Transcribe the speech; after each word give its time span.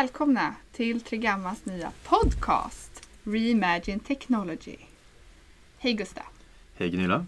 välkomna 0.00 0.54
till 0.72 1.00
Trigammas 1.00 1.64
nya 1.64 1.92
podcast 2.04 3.08
Reimagine 3.24 4.00
Technology. 4.00 4.76
Hej 5.78 5.92
Gustav! 5.92 6.24
Hej 6.74 6.90
Gunilla! 6.90 7.26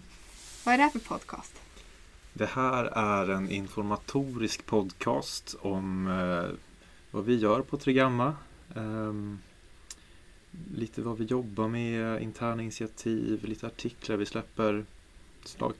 Vad 0.65 0.73
är 0.73 0.77
det 0.77 0.83
här 0.83 0.89
för 0.89 0.99
podcast? 0.99 1.61
Det 2.33 2.45
här 2.45 2.85
är 2.85 3.29
en 3.29 3.49
informatorisk 3.49 4.65
podcast 4.65 5.55
om 5.61 6.07
eh, 6.07 6.57
vad 7.11 7.25
vi 7.25 7.35
gör 7.35 7.61
på 7.61 7.77
Trigamma. 7.77 8.35
Eh, 8.75 9.13
lite 10.75 11.01
vad 11.01 11.17
vi 11.17 11.25
jobbar 11.25 11.67
med, 11.67 12.21
interna 12.21 12.61
initiativ, 12.61 13.45
lite 13.45 13.67
artiklar 13.67 14.17
vi 14.17 14.25
släpper. 14.25 14.85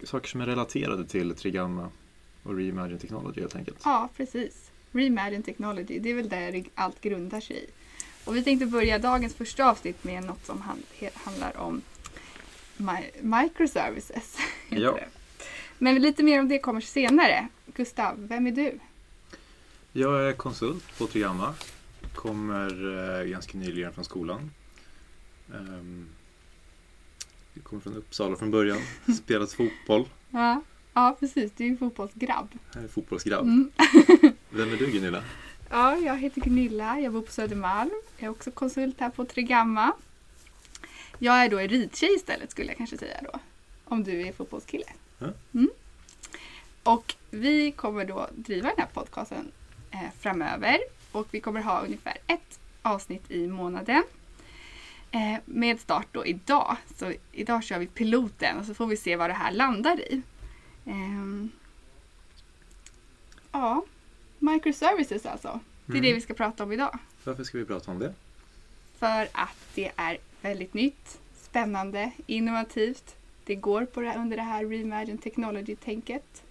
Saker 0.04 0.28
som 0.28 0.42
är 0.42 0.46
relaterade 0.46 1.06
till 1.06 1.36
Trigamma 1.36 1.90
och 2.44 2.56
Reimagine 2.56 3.00
Technology 3.00 3.42
helt 3.42 3.56
enkelt. 3.56 3.82
Ja, 3.84 4.10
precis. 4.18 4.63
Reimagine 4.94 5.44
Technology, 5.44 6.00
det 6.00 6.10
är 6.10 6.14
väl 6.14 6.30
där 6.30 6.64
allt 6.76 7.02
grundar 7.02 7.42
sig 7.42 7.64
i. 7.64 7.66
Och 8.26 8.36
vi 8.36 8.44
tänkte 8.44 8.66
börja 8.66 9.00
dagens 9.00 9.36
första 9.36 9.70
avsnitt 9.70 10.04
med 10.04 10.24
något 10.24 10.46
som 10.46 10.64
handlar 11.14 11.58
om 11.58 11.82
microservices. 13.22 14.38
Ja. 14.70 15.00
Men 15.78 16.02
lite 16.02 16.24
mer 16.24 16.40
om 16.40 16.48
det 16.48 16.60
kommer 16.60 16.82
senare. 16.82 17.48
Gustav, 17.66 18.28
vem 18.28 18.48
är 18.48 18.52
du? 18.52 18.80
Jag 19.92 20.28
är 20.28 20.34
konsult 20.34 20.98
på 20.98 21.08
Trigamma. 21.08 21.54
Kommer 22.14 22.70
eh, 23.20 23.26
ganska 23.26 23.58
nyligen 23.58 23.94
från 23.94 24.06
skolan. 24.06 24.52
Um, 25.52 26.08
jag 27.54 27.64
kommer 27.64 27.82
från 27.82 27.96
Uppsala 27.96 28.36
från 28.36 28.52
början. 28.52 28.80
Spelat 29.24 29.54
fotboll. 29.54 30.10
Ja, 30.30 30.62
ja 30.94 31.18
precis. 31.20 31.52
Du 31.58 31.64
är 31.64 31.70
ju 31.70 31.78
fotbollsgrabb. 31.78 32.48
Jag 32.74 32.84
är 32.84 32.88
fotbollsgrabb. 32.88 33.46
Mm. 33.46 33.72
Vem 34.56 34.74
är 34.74 34.78
du 34.78 34.92
Gunilla? 34.92 35.24
Ja, 35.70 35.98
jag 35.98 36.18
heter 36.18 36.42
Gunilla. 36.42 37.00
Jag 37.00 37.14
bor 37.14 37.22
på 37.22 37.32
Södermalm. 37.32 37.92
Jag 38.18 38.26
är 38.26 38.32
också 38.32 38.52
konsult 38.52 39.00
här 39.00 39.10
på 39.10 39.26
Trigamma. 39.26 39.92
Jag 41.20 41.44
är 41.46 41.50
då 41.50 41.60
en 41.60 41.68
ridtjej 41.68 42.16
istället 42.16 42.52
skulle 42.52 42.68
jag 42.68 42.78
kanske 42.78 42.98
säga 42.98 43.20
då. 43.22 43.40
Om 43.86 44.04
du 44.04 44.22
är 44.22 44.32
fotbollskille. 44.32 44.86
Mm. 45.54 45.70
Och 46.84 47.16
vi 47.30 47.72
kommer 47.72 48.06
då 48.06 48.30
driva 48.36 48.70
den 48.70 48.78
här 48.78 48.88
podcasten 48.94 49.52
eh, 49.92 50.00
framöver. 50.20 50.78
Och 51.12 51.28
vi 51.32 51.40
kommer 51.40 51.62
ha 51.62 51.82
ungefär 51.82 52.18
ett 52.28 52.60
avsnitt 52.82 53.32
i 53.32 53.48
månaden. 53.48 54.04
Eh, 55.12 55.36
med 55.46 55.80
start 55.80 56.08
då 56.12 56.26
idag. 56.26 56.78
Så 56.96 57.14
idag 57.32 57.64
kör 57.64 57.80
vi 57.80 57.88
piloten 57.88 58.58
och 58.58 58.66
så 58.66 58.74
får 58.74 58.88
vi 58.88 58.98
se 58.98 59.16
vad 59.16 59.30
det 59.30 59.34
här 59.34 59.52
landar 59.52 60.00
i. 60.00 60.22
Eh, 60.86 61.48
ja, 63.52 63.84
microservices 64.44 65.26
alltså. 65.26 65.60
Det 65.86 65.94
är 65.94 65.98
mm. 65.98 66.10
det 66.10 66.14
vi 66.14 66.22
ska 66.22 66.34
prata 66.34 66.64
om 66.64 66.72
idag. 66.72 67.00
Varför 67.24 67.44
ska 67.44 67.58
vi 67.58 67.66
prata 67.66 67.92
om 67.92 68.00
det? 68.00 68.14
För 68.98 69.28
att 69.32 69.58
det 69.76 69.92
är 69.96 70.18
väldigt 70.42 70.74
nytt, 70.74 71.20
spännande, 71.36 72.12
innovativt. 72.26 73.16
Det 73.46 73.56
går 73.56 73.86
på 73.86 74.02
det, 74.02 74.16
under 74.18 74.38
det 74.38 74.44
här 74.44 74.66
Reimagine 74.66 75.18
Technology-tänket. 75.18 76.44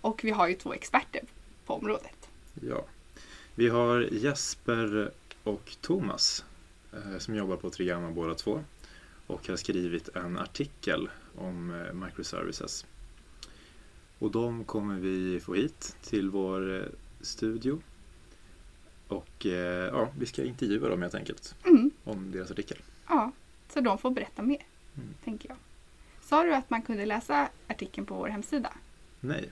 Och 0.00 0.24
vi 0.24 0.30
har 0.30 0.48
ju 0.48 0.54
två 0.54 0.74
experter 0.74 1.20
på 1.66 1.74
området. 1.74 2.28
Ja. 2.62 2.84
Vi 3.54 3.68
har 3.68 4.00
Jesper 4.00 5.10
och 5.44 5.76
Thomas 5.80 6.44
eh, 6.92 7.18
som 7.18 7.34
jobbar 7.34 7.56
på 7.56 7.70
Trigama 7.70 8.10
båda 8.10 8.34
två 8.34 8.64
och 9.26 9.48
har 9.48 9.56
skrivit 9.56 10.08
en 10.08 10.38
artikel 10.38 11.08
om 11.34 11.70
eh, 11.70 11.92
microservices. 11.92 12.86
Och 14.18 14.30
de 14.30 14.64
kommer 14.64 14.98
vi 14.98 15.40
få 15.40 15.54
hit 15.54 15.96
till 16.02 16.30
vår 16.30 16.76
eh, 16.76 16.82
studio. 17.28 17.80
Och 19.08 19.46
eh, 19.46 19.86
ja, 19.92 20.08
vi 20.18 20.26
ska 20.26 20.44
intervjua 20.44 20.88
dem 20.88 21.02
helt 21.02 21.14
enkelt 21.14 21.54
mm. 21.64 21.90
om 22.04 22.30
deras 22.30 22.50
artikel. 22.50 22.78
Ja, 23.08 23.32
så 23.68 23.80
de 23.80 23.98
får 23.98 24.10
berätta 24.10 24.42
mer, 24.42 24.62
mm. 24.96 25.14
tänker 25.24 25.48
jag. 25.48 25.58
Sa 26.20 26.42
du 26.42 26.54
att 26.54 26.70
man 26.70 26.82
kunde 26.82 27.06
läsa 27.06 27.48
artikeln 27.66 28.06
på 28.06 28.14
vår 28.14 28.28
hemsida? 28.28 28.72
Nej. 29.20 29.50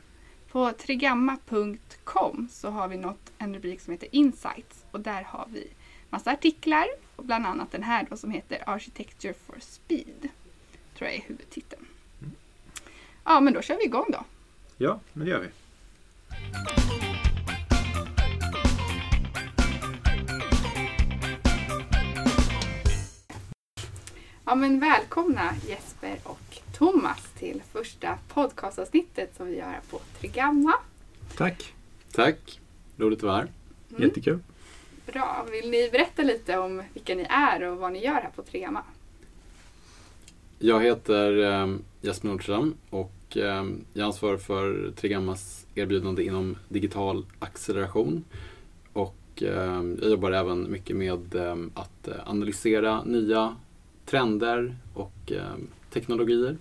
På 0.50 0.72
trigamma.com 0.72 2.48
så 2.52 2.70
har 2.70 2.88
vi 2.88 2.96
något, 2.96 3.32
en 3.38 3.54
rubrik 3.54 3.80
som 3.80 3.92
heter 3.92 4.08
Insights 4.12 4.84
och 4.90 5.00
där 5.00 5.22
har 5.22 5.48
vi 5.52 5.68
massa 6.10 6.32
artiklar 6.32 6.86
och 7.16 7.24
bland 7.24 7.46
annat 7.46 7.70
den 7.72 7.82
här 7.82 8.06
då 8.10 8.16
som 8.16 8.30
heter 8.30 8.62
Architecture 8.66 9.34
for 9.34 9.56
Speed. 9.60 10.28
Tror 10.98 11.10
jag 11.10 11.14
är 11.14 11.22
huvudtiteln. 11.22 11.86
Mm. 12.20 12.32
Ja, 13.24 13.40
men 13.40 13.52
då 13.52 13.62
kör 13.62 13.76
vi 13.76 13.84
igång 13.84 14.06
då. 14.12 14.24
Ja, 14.76 15.00
men 15.12 15.24
det 15.24 15.30
gör 15.30 15.40
vi. 15.40 15.48
Ja, 24.48 24.54
men 24.54 24.80
välkomna 24.80 25.54
Jesper 25.68 26.18
och 26.24 26.58
Thomas 26.78 27.28
till 27.38 27.62
första 27.72 28.18
podcastavsnittet 28.28 29.36
som 29.36 29.46
vi 29.46 29.56
gör 29.56 29.64
här 29.64 29.80
på 29.90 30.00
Trigamma. 30.20 30.72
Tack! 31.36 31.74
Tack! 32.12 32.60
Roligt 32.96 33.18
att 33.18 33.22
vara 33.22 33.36
här. 33.36 33.50
Mm. 33.90 34.02
Jättekul. 34.02 34.38
Bra. 35.06 35.46
Vill 35.50 35.70
ni 35.70 35.88
berätta 35.92 36.22
lite 36.22 36.58
om 36.58 36.82
vilka 36.94 37.14
ni 37.14 37.26
är 37.28 37.62
och 37.62 37.78
vad 37.78 37.92
ni 37.92 38.04
gör 38.04 38.12
här 38.12 38.30
på 38.36 38.42
Trigamma? 38.42 38.82
Jag 40.58 40.82
heter 40.82 41.38
eh, 41.38 41.76
Jesper 42.00 42.28
Nordström 42.28 42.74
och 42.90 43.36
eh, 43.36 43.64
jag 43.92 44.06
ansvarar 44.06 44.36
för 44.36 44.92
Trigammas 44.96 45.66
erbjudande 45.74 46.24
inom 46.24 46.56
digital 46.68 47.26
acceleration. 47.38 48.24
Och 48.92 49.42
eh, 49.42 49.82
jag 50.00 50.10
jobbar 50.10 50.30
även 50.30 50.72
mycket 50.72 50.96
med 50.96 51.34
eh, 51.34 51.56
att 51.74 52.08
analysera 52.26 53.04
nya 53.04 53.56
trender 54.06 54.76
och 54.94 55.32
eh, 55.32 55.56
teknologier. 55.92 56.56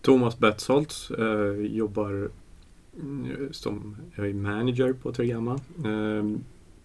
Thomas 0.00 0.38
Betsholtz, 0.38 1.10
eh, 1.10 1.52
jobbar 1.52 2.30
eh, 2.96 3.50
som 3.50 3.96
eh, 4.16 4.24
manager 4.24 4.92
på 4.92 5.12
Trigamma. 5.12 5.60
Eh, 5.84 6.38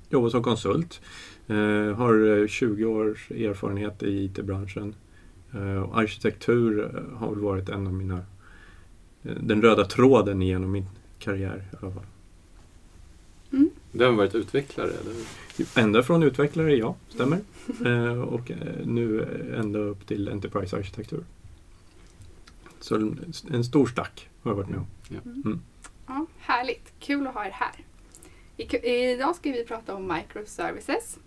jobbar 0.10 0.30
som 0.30 0.44
konsult. 0.44 1.02
Eh, 1.48 1.96
har 1.96 2.42
eh, 2.42 2.48
20 2.48 2.86
års 2.86 3.32
erfarenhet 3.32 4.04
i 4.04 4.26
IT-branschen. 4.26 4.96
Eh, 5.54 5.84
och 5.84 6.00
arkitektur 6.00 6.92
har 7.16 7.30
väl 7.30 7.40
varit 7.40 7.70
en 7.70 7.88
av 7.88 7.94
mina 7.94 8.22
den 9.22 9.62
röda 9.62 9.86
tråden 9.86 10.42
genom 10.42 10.72
min 10.72 10.86
karriär. 11.20 11.64
Mm. 11.82 11.94
Du 13.96 14.06
har 14.06 14.12
varit 14.12 14.36
utvecklare? 14.36 14.90
Eller? 14.90 15.16
Ända 15.84 16.04
från 16.04 16.24
utvecklare, 16.24 16.76
ja, 16.76 16.96
stämmer. 17.10 17.40
Eh, 17.86 18.22
och 18.22 18.52
eh, 18.52 18.58
nu 18.86 19.28
ända 19.60 19.80
upp 19.80 20.08
till 20.08 20.30
Enterprise-arkitektur. 20.30 21.24
Så 22.80 22.96
en, 23.52 23.64
stor 23.64 23.86
stack 23.86 24.30
har 24.42 24.52
jag 24.52 24.56
varit 24.56 24.70
med 24.70 24.80
om. 24.80 24.88
Ja. 25.10 25.20
Mm. 25.26 25.62
ja, 26.08 26.26
härligt, 26.40 26.94
kul 27.00 27.28
att 27.28 27.34
ha 27.34 27.46
er 27.46 27.52
här. 27.52 27.76
I, 28.58 28.88
idag 29.14 29.36
ska 29.36 29.52
vi 29.52 29.66
prata 29.66 29.96
om 29.96 30.14
microservices. 30.14 31.18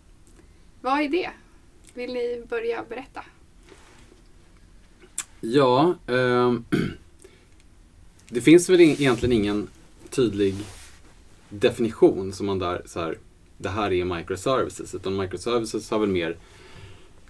Vad 0.81 1.01
är 1.01 1.09
det? 1.09 1.31
Vill 1.95 2.13
ni 2.13 2.43
börja 2.49 2.85
berätta? 2.89 3.25
Ja, 5.41 5.95
eh, 6.07 6.55
det 8.29 8.41
finns 8.41 8.69
väl 8.69 8.81
egentligen 8.81 9.33
ingen 9.33 9.69
tydlig 10.11 10.55
definition 11.49 12.33
som 12.33 12.47
man 12.47 12.59
där 12.59 12.83
så 12.87 13.01
här, 13.01 13.19
det 13.59 13.69
här 13.69 13.93
är 13.93 14.05
microservices. 14.05 14.95
Utan 14.95 15.17
microservices 15.17 15.91
har 15.91 15.99
väl 15.99 16.09
mer 16.09 16.37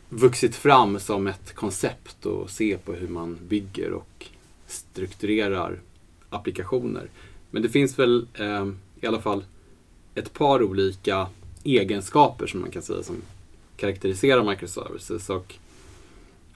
vuxit 0.09 0.55
fram 0.55 0.99
som 0.99 1.27
ett 1.27 1.55
koncept 1.55 2.27
och 2.27 2.51
se 2.51 2.79
på 2.79 2.93
hur 2.93 3.09
man 3.09 3.39
bygger 3.49 3.93
och 3.93 4.27
strukturerar 4.67 5.81
applikationer. 6.31 7.11
Men 7.51 7.63
det 7.63 7.69
finns 7.69 7.99
väl 7.99 8.27
eh, 8.35 8.67
i 9.01 9.07
alla 9.07 9.21
fall 9.21 9.45
ett 10.15 10.33
par 10.33 10.63
olika 10.63 11.29
egenskaper 11.65 12.47
som 12.47 12.61
man 12.61 12.71
kan 12.71 12.83
säga 12.83 13.03
som 13.03 13.23
karaktäriserar 13.77 14.45
microservices. 14.45 15.31
Och 15.31 15.55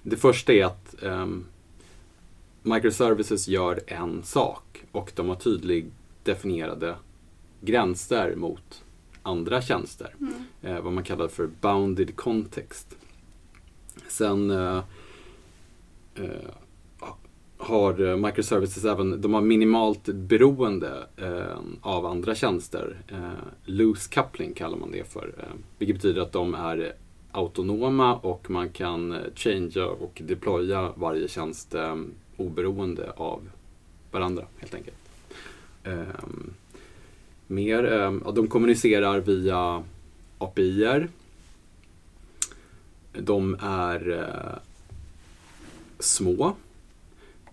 det 0.03 0.17
första 0.17 0.53
är 0.53 0.65
att 0.65 1.03
eh, 1.03 1.27
microservices 2.62 3.49
gör 3.49 3.81
en 3.87 4.23
sak 4.23 4.85
och 4.93 5.12
de 5.15 5.29
har 5.29 5.37
tydligt 5.37 5.93
definierade 6.25 6.97
gränser 7.61 8.35
mot 8.37 8.85
andra 9.23 9.62
tjänster. 9.62 10.15
Mm. 10.21 10.35
Eh, 10.62 10.81
vad 10.81 10.93
man 10.93 11.05
kallar 11.05 11.29
för 11.29 11.47
bounded 11.61 12.17
context. 12.17 12.97
Sen 14.09 14.51
eh, 14.51 14.83
eh, 16.15 16.51
har 17.61 18.17
microservices 18.17 18.85
även, 18.85 19.21
de 19.21 19.35
har 19.35 19.41
minimalt 19.41 20.05
beroende 20.05 21.07
eh, 21.17 21.59
av 21.81 22.07
andra 22.07 22.35
tjänster. 22.35 22.97
Eh, 23.09 23.45
loose 23.65 24.11
coupling 24.11 24.55
kallar 24.55 24.77
man 24.77 24.91
det 24.91 25.12
för. 25.12 25.35
Eh, 25.39 25.57
vilket 25.79 25.97
betyder 25.97 26.23
att 26.23 26.33
de 26.33 26.55
är 26.55 26.93
autonoma 27.33 28.17
och 28.17 28.51
man 28.51 28.69
kan 28.69 29.17
changea 29.35 29.87
och 29.87 30.23
deploya 30.25 30.93
varje 30.97 31.29
tjänst 31.29 31.75
oberoende 32.37 33.12
av 33.17 33.49
varandra 34.11 34.45
helt 34.59 34.75
enkelt 34.75 34.97
mer? 37.50 37.93
Eh, 37.93 38.32
de 38.32 38.49
kommunicerar 38.49 39.20
via 39.20 39.82
API-er. 40.38 41.08
De 43.12 43.56
är 43.61 44.11
eh, 44.19 44.58
små. 45.99 46.56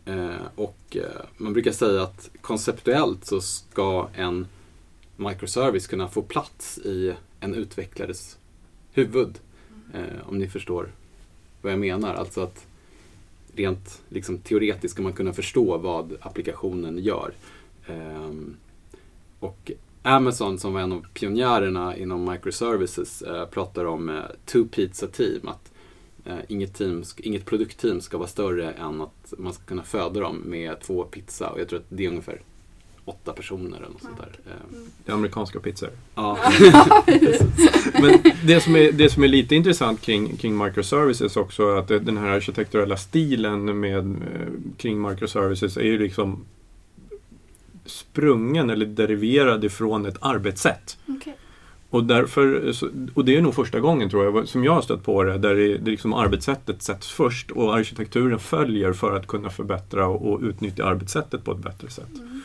Eh, 0.06 0.46
och 0.56 0.98
eh, 0.98 1.26
man 1.38 1.54
brukar 1.54 1.72
säga 1.72 2.04
att 2.04 2.30
konceptuellt 2.42 3.26
så 3.26 3.42
ska 3.42 4.10
en 4.14 4.48
microservice 5.16 5.88
kunna 5.88 6.08
få 6.08 6.22
plats 6.22 6.78
i 6.78 7.14
en 7.40 7.54
utvecklares 7.54 8.38
huvud. 8.94 9.40
Eh, 9.94 10.30
om 10.30 10.38
ni 10.38 10.48
förstår 10.48 10.92
vad 11.62 11.72
jag 11.72 11.80
menar. 11.80 12.14
Alltså 12.14 12.42
att 12.42 12.66
rent 13.54 14.02
liksom, 14.10 14.38
teoretiskt 14.38 14.94
ska 14.94 15.04
man 15.04 15.14
kunna 15.14 15.34
förstå 15.34 15.78
vad 15.78 16.18
applikationen 16.22 16.98
gör. 16.98 17.34
Ehm, 17.88 18.56
och 19.40 19.72
Amazon 20.02 20.60
som 20.60 20.74
var 20.74 20.82
en 20.82 20.92
av 20.92 21.06
pionjärerna 21.14 21.98
inom 21.98 22.32
microservices 22.32 23.22
eh, 23.22 23.46
pratar 23.46 23.86
om 23.86 24.10
eh, 24.10 24.16
two 24.46 24.64
pizza 24.72 25.08
team. 25.08 25.48
Att 25.48 25.72
eh, 26.26 26.38
inget, 26.48 26.74
team, 26.74 27.04
inget 27.18 27.46
produktteam 27.46 28.02
ska 28.02 28.18
vara 28.18 28.28
större 28.28 28.72
än 28.72 29.02
att 29.02 29.34
man 29.38 29.54
ska 29.54 29.64
kunna 29.64 29.84
föda 29.84 30.20
dem 30.20 30.42
med 30.46 30.82
två 30.82 31.04
pizza. 31.04 31.50
Och 31.50 31.60
jag 31.60 31.70
tror 31.70 31.80
att 31.80 31.86
det 31.90 32.06
är 32.06 32.10
ungefär 32.10 32.42
åtta 33.08 33.34
personer 33.34 33.78
eller 33.78 33.90
något 33.90 34.02
sånt 34.02 34.18
där. 34.18 34.40
Mm. 34.70 34.88
Det 35.06 35.12
är 35.12 35.16
amerikanska 35.16 35.60
pizzor. 35.60 35.90
Ja. 36.16 36.38
Men 38.02 38.20
det 38.46 38.62
som, 38.62 38.76
är, 38.76 38.92
det 38.92 39.10
som 39.10 39.24
är 39.24 39.28
lite 39.28 39.56
intressant 39.56 40.02
kring, 40.02 40.38
kring 40.38 40.58
microservices 40.58 41.38
också 41.38 41.64
är 41.64 41.78
att 41.78 41.88
den 41.88 42.18
här 42.18 42.28
arkitekturella 42.28 42.98
stilen 42.98 43.80
med, 43.80 43.98
eh, 43.98 44.48
kring 44.78 45.02
microservices 45.02 45.78
är 45.78 45.84
ju 45.84 46.00
liksom 46.00 46.46
sprungen 47.88 48.70
eller 48.70 48.86
deriverad 48.86 49.64
ifrån 49.64 50.06
ett 50.06 50.18
arbetssätt. 50.22 50.98
Okay. 51.08 51.34
Och, 51.90 52.04
därför, 52.04 52.74
och 53.14 53.26
det 53.26 53.36
är 53.36 53.42
nog 53.42 53.56
första 53.56 53.80
gången 53.80 54.10
tror 54.10 54.26
jag 54.26 54.48
som 54.48 54.64
jag 54.64 54.74
har 54.74 54.82
stött 54.82 55.04
på 55.04 55.24
det, 55.24 55.38
där 55.38 55.56
det, 55.56 55.78
det 55.78 55.92
liksom 55.92 56.14
arbetssättet 56.14 56.82
sätts 56.82 57.12
först 57.12 57.52
och 57.52 57.76
arkitekturen 57.76 58.40
följer 58.40 58.94
för 58.94 59.16
att 59.16 59.28
kunna 59.28 59.50
förbättra 59.50 60.08
och, 60.08 60.32
och 60.32 60.42
utnyttja 60.42 60.86
arbetssättet 60.86 61.44
på 61.44 61.52
ett 61.52 61.58
bättre 61.58 61.90
sätt. 61.90 62.18
Mm. 62.18 62.42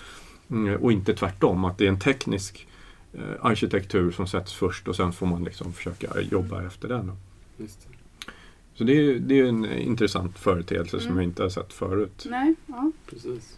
Mm, 0.50 0.82
och 0.82 0.92
inte 0.92 1.14
tvärtom, 1.14 1.64
att 1.64 1.78
det 1.78 1.84
är 1.84 1.88
en 1.88 1.98
teknisk 1.98 2.66
eh, 3.12 3.20
arkitektur 3.40 4.10
som 4.10 4.26
sätts 4.26 4.52
först 4.54 4.88
och 4.88 4.96
sen 4.96 5.12
får 5.12 5.26
man 5.26 5.44
liksom 5.44 5.72
försöka 5.72 6.20
jobba 6.20 6.62
efter 6.62 6.88
den. 6.88 7.12
Det. 7.56 7.68
Så 8.74 8.84
det 8.84 8.92
är, 8.92 9.18
det 9.18 9.40
är 9.40 9.44
en 9.44 9.64
intressant 9.64 10.38
företeelse 10.38 10.96
mm. 10.96 11.08
som 11.08 11.16
jag 11.16 11.24
inte 11.24 11.42
har 11.42 11.50
sett 11.50 11.72
förut. 11.72 12.26
Nej, 12.30 12.54
ja. 12.66 12.92
Precis. 13.10 13.56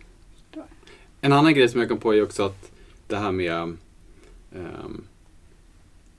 En 1.25 1.32
annan 1.32 1.55
grej 1.55 1.69
som 1.69 1.81
jag 1.81 1.88
kom 1.88 1.99
på 1.99 2.15
är 2.15 2.23
också 2.23 2.43
att 2.43 2.73
det 3.06 3.17
här 3.17 3.32
med 3.32 3.76
um, 4.53 5.05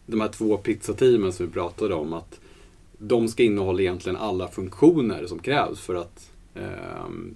de 0.06 0.22
här 0.22 0.28
två 0.28 0.58
pizzateamen 0.58 1.34
som 1.34 1.46
vi 1.46 1.52
pratade 1.52 1.96
om. 1.96 2.14
att 2.14 2.40
De 2.98 3.28
ska 3.28 3.44
innehålla 3.44 3.82
egentligen 3.82 4.18
alla 4.18 4.48
funktioner 4.48 5.28
som 5.28 5.40
krävs 5.40 5.80
för 5.80 5.96
att 5.96 6.32
um, 6.54 7.36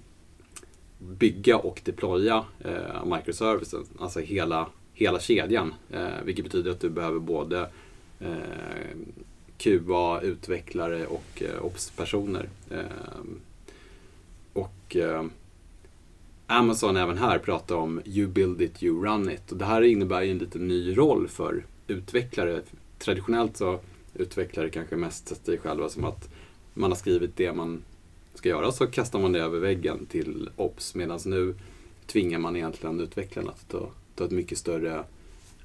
bygga 0.98 1.56
och 1.58 1.80
deploya 1.84 2.44
uh, 2.64 3.16
microservicen, 3.16 3.86
alltså 3.98 4.20
hela, 4.20 4.68
hela 4.94 5.20
kedjan. 5.20 5.74
Uh, 5.94 6.24
vilket 6.24 6.44
betyder 6.44 6.70
att 6.70 6.80
du 6.80 6.90
behöver 6.90 7.18
både 7.18 7.70
eh, 8.20 8.28
uh, 8.28 8.36
QA, 9.58 10.20
utvecklare 10.20 11.06
och 11.06 11.42
eh, 11.42 11.64
ops-personer. 11.64 12.48
Ehm, 12.70 13.40
och 14.52 14.96
Amazon 16.50 16.96
även 16.96 17.18
här 17.18 17.38
pratar 17.38 17.74
om 17.74 18.00
You 18.04 18.28
build 18.28 18.60
it, 18.60 18.82
you 18.82 19.04
run 19.04 19.30
it. 19.30 19.52
Och 19.52 19.58
det 19.58 19.64
här 19.64 19.82
innebär 19.82 20.22
ju 20.22 20.30
en 20.30 20.38
lite 20.38 20.58
ny 20.58 20.96
roll 20.96 21.28
för 21.28 21.64
utvecklare. 21.86 22.60
Traditionellt 22.98 23.56
så 23.56 23.80
utvecklare 24.14 24.70
kanske 24.70 24.96
mest 24.96 25.28
sett 25.28 25.46
sig 25.46 25.58
själva 25.58 25.88
som 25.88 26.04
att 26.04 26.28
man 26.74 26.90
har 26.90 26.96
skrivit 26.96 27.36
det 27.36 27.52
man 27.52 27.82
ska 28.34 28.48
göra 28.48 28.72
så 28.72 28.86
kastar 28.86 29.18
man 29.18 29.32
det 29.32 29.40
över 29.40 29.58
väggen 29.58 30.06
till 30.06 30.50
OPS 30.56 30.94
medan 30.94 31.20
nu 31.24 31.54
tvingar 32.06 32.38
man 32.38 32.56
egentligen 32.56 33.00
utvecklarna 33.00 33.50
att 33.50 33.68
ta, 33.68 33.88
ta 34.14 34.24
ett 34.24 34.30
mycket 34.30 34.58
större 34.58 35.04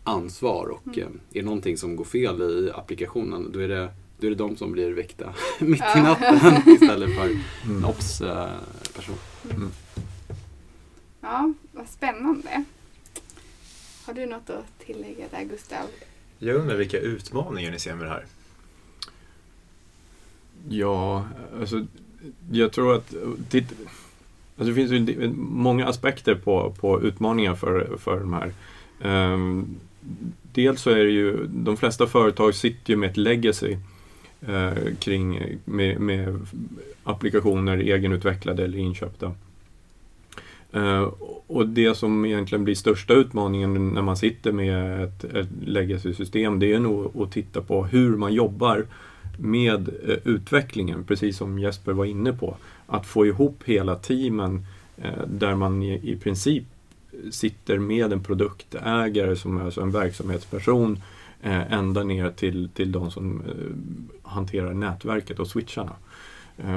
ansvar 0.04 0.68
och 0.68 0.98
mm. 0.98 1.00
Eh, 1.00 1.06
är 1.06 1.42
det 1.42 1.46
någonting 1.46 1.78
som 1.78 1.96
går 1.96 2.06
fel 2.06 2.42
i 2.42 2.72
applikationen 2.76 3.52
då 3.52 3.60
är 3.60 3.68
det, 3.68 3.90
då 4.20 4.28
är 4.28 4.32
det 4.32 4.38
de 4.38 4.58
som 4.58 4.72
blir 4.72 4.92
väckta 4.92 5.34
mitt 5.60 5.84
i 5.98 6.02
natten 6.02 6.74
istället 6.74 7.16
för 7.16 7.26
mm. 7.26 7.78
en 7.78 7.86
OPS-person. 7.86 9.16
Eh, 9.50 9.56
mm. 9.56 9.72
Ja, 11.26 11.54
vad 11.72 11.88
spännande. 11.88 12.64
Har 14.06 14.14
du 14.14 14.26
något 14.26 14.50
att 14.50 14.80
tillägga 14.80 15.26
där 15.32 15.44
Gustav? 15.44 15.86
Jag 16.40 16.56
undrar 16.56 16.76
vilka 16.76 17.00
utmaningar 17.00 17.72
ni 17.72 17.80
ser 17.80 17.96
med 17.96 18.06
det 18.06 18.10
här? 18.10 18.26
Ja, 20.70 21.28
alltså 21.60 21.86
jag 22.52 22.72
tror 22.72 22.96
att 22.96 23.14
titt, 23.50 23.72
alltså 24.58 24.74
det 24.74 24.74
finns 24.74 24.92
ju 24.92 25.30
många 25.38 25.88
aspekter 25.88 26.36
på, 26.36 26.76
på 26.80 27.02
utmaningar 27.02 27.56
för, 27.56 27.98
för 27.98 28.20
de 28.20 28.34
här. 28.34 28.54
Um, 29.34 29.80
dels 30.54 30.82
så 30.82 30.90
är 30.90 31.04
det 31.04 31.12
ju, 31.12 31.48
de 31.48 31.78
flesta 31.78 32.08
företag 32.08 32.56
sitter 32.56 32.94
ju 32.94 32.98
med 32.98 33.10
ett 33.10 33.18
legacy 33.18 33.78
uh, 34.50 34.96
kring, 35.00 35.58
med, 35.66 36.00
med, 36.00 36.48
applikationer 37.04 37.78
egenutvecklade 37.78 38.64
eller 38.64 38.78
inköpta. 38.78 39.36
Eh, 40.76 41.10
och 41.48 41.68
det 41.68 41.96
som 41.96 42.26
egentligen 42.26 42.64
blir 42.64 42.76
största 42.76 43.14
utmaningen 43.14 43.94
när 43.94 44.02
man 44.02 44.18
sitter 44.18 44.52
med 44.52 45.04
ett, 45.04 45.24
ett 45.24 45.48
legacy-system 45.66 46.60
det 46.60 46.74
är 46.74 46.80
nog 46.80 47.22
att 47.22 47.32
titta 47.32 47.62
på 47.62 47.86
hur 47.86 48.18
man 48.18 48.34
jobbar 48.34 48.86
med 49.38 49.90
eh, 50.08 50.18
utvecklingen, 50.24 51.04
precis 51.04 51.38
som 51.38 51.60
Jesper 51.60 51.94
var 51.94 52.06
inne 52.06 52.34
på. 52.34 52.58
Att 52.88 53.06
få 53.06 53.26
ihop 53.26 53.64
hela 53.66 53.96
teamen 53.96 54.66
eh, 54.98 55.28
där 55.28 55.56
man 55.56 55.84
i, 55.84 56.12
i 56.12 56.16
princip 56.16 56.64
sitter 57.32 57.80
med 57.80 58.14
en 58.14 58.24
produktägare 58.24 59.36
som 59.36 59.58
är 59.58 59.66
alltså 59.66 59.82
en 59.82 59.92
verksamhetsperson 59.92 61.00
ända 61.70 62.04
ner 62.04 62.30
till, 62.32 62.70
till 62.74 62.92
de 62.92 63.12
som 63.12 63.42
hanterar 64.24 64.74
nätverket 64.74 65.40
och 65.40 65.48
switcharna 65.48 65.92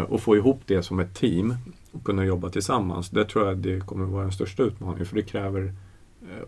och 0.08 0.20
få 0.20 0.36
ihop 0.36 0.60
det 0.66 0.82
som 0.82 1.00
ett 1.00 1.14
team 1.14 1.54
och 1.92 2.04
kunna 2.04 2.24
jobba 2.24 2.48
tillsammans. 2.48 3.10
Det 3.10 3.24
tror 3.24 3.46
jag 3.46 3.56
det 3.56 3.86
kommer 3.86 4.04
vara 4.04 4.22
den 4.22 4.32
största 4.32 4.62
utmaningen 4.62 5.06
för 5.06 5.16
det 5.16 5.22
kräver 5.22 5.72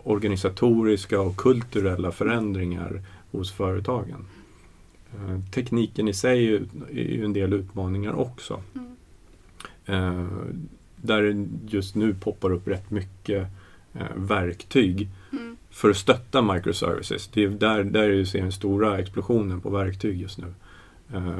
organisatoriska 0.02 1.20
och 1.20 1.36
kulturella 1.36 2.12
förändringar 2.12 3.02
hos 3.30 3.52
företagen. 3.52 4.26
Eh, 5.14 5.40
tekniken 5.50 6.08
i 6.08 6.12
sig 6.12 6.54
är 6.90 7.02
ju 7.02 7.24
en 7.24 7.32
del 7.32 7.52
utmaningar 7.52 8.12
också. 8.12 8.62
Mm. 8.74 8.96
Eh, 9.86 10.26
där 10.96 11.46
just 11.66 11.94
nu 11.94 12.14
poppar 12.14 12.52
upp 12.52 12.68
rätt 12.68 12.90
mycket 12.90 13.46
eh, 13.92 14.16
verktyg 14.16 15.08
mm. 15.32 15.56
för 15.70 15.90
att 15.90 15.96
stötta 15.96 16.42
microservices. 16.42 17.28
Det 17.28 17.44
är 17.44 17.48
där, 17.48 17.84
där 17.84 18.24
ser 18.24 18.42
den 18.42 18.52
stora 18.52 18.98
explosionen 18.98 19.60
på 19.60 19.70
verktyg 19.70 20.20
just 20.20 20.38
nu 20.38 20.54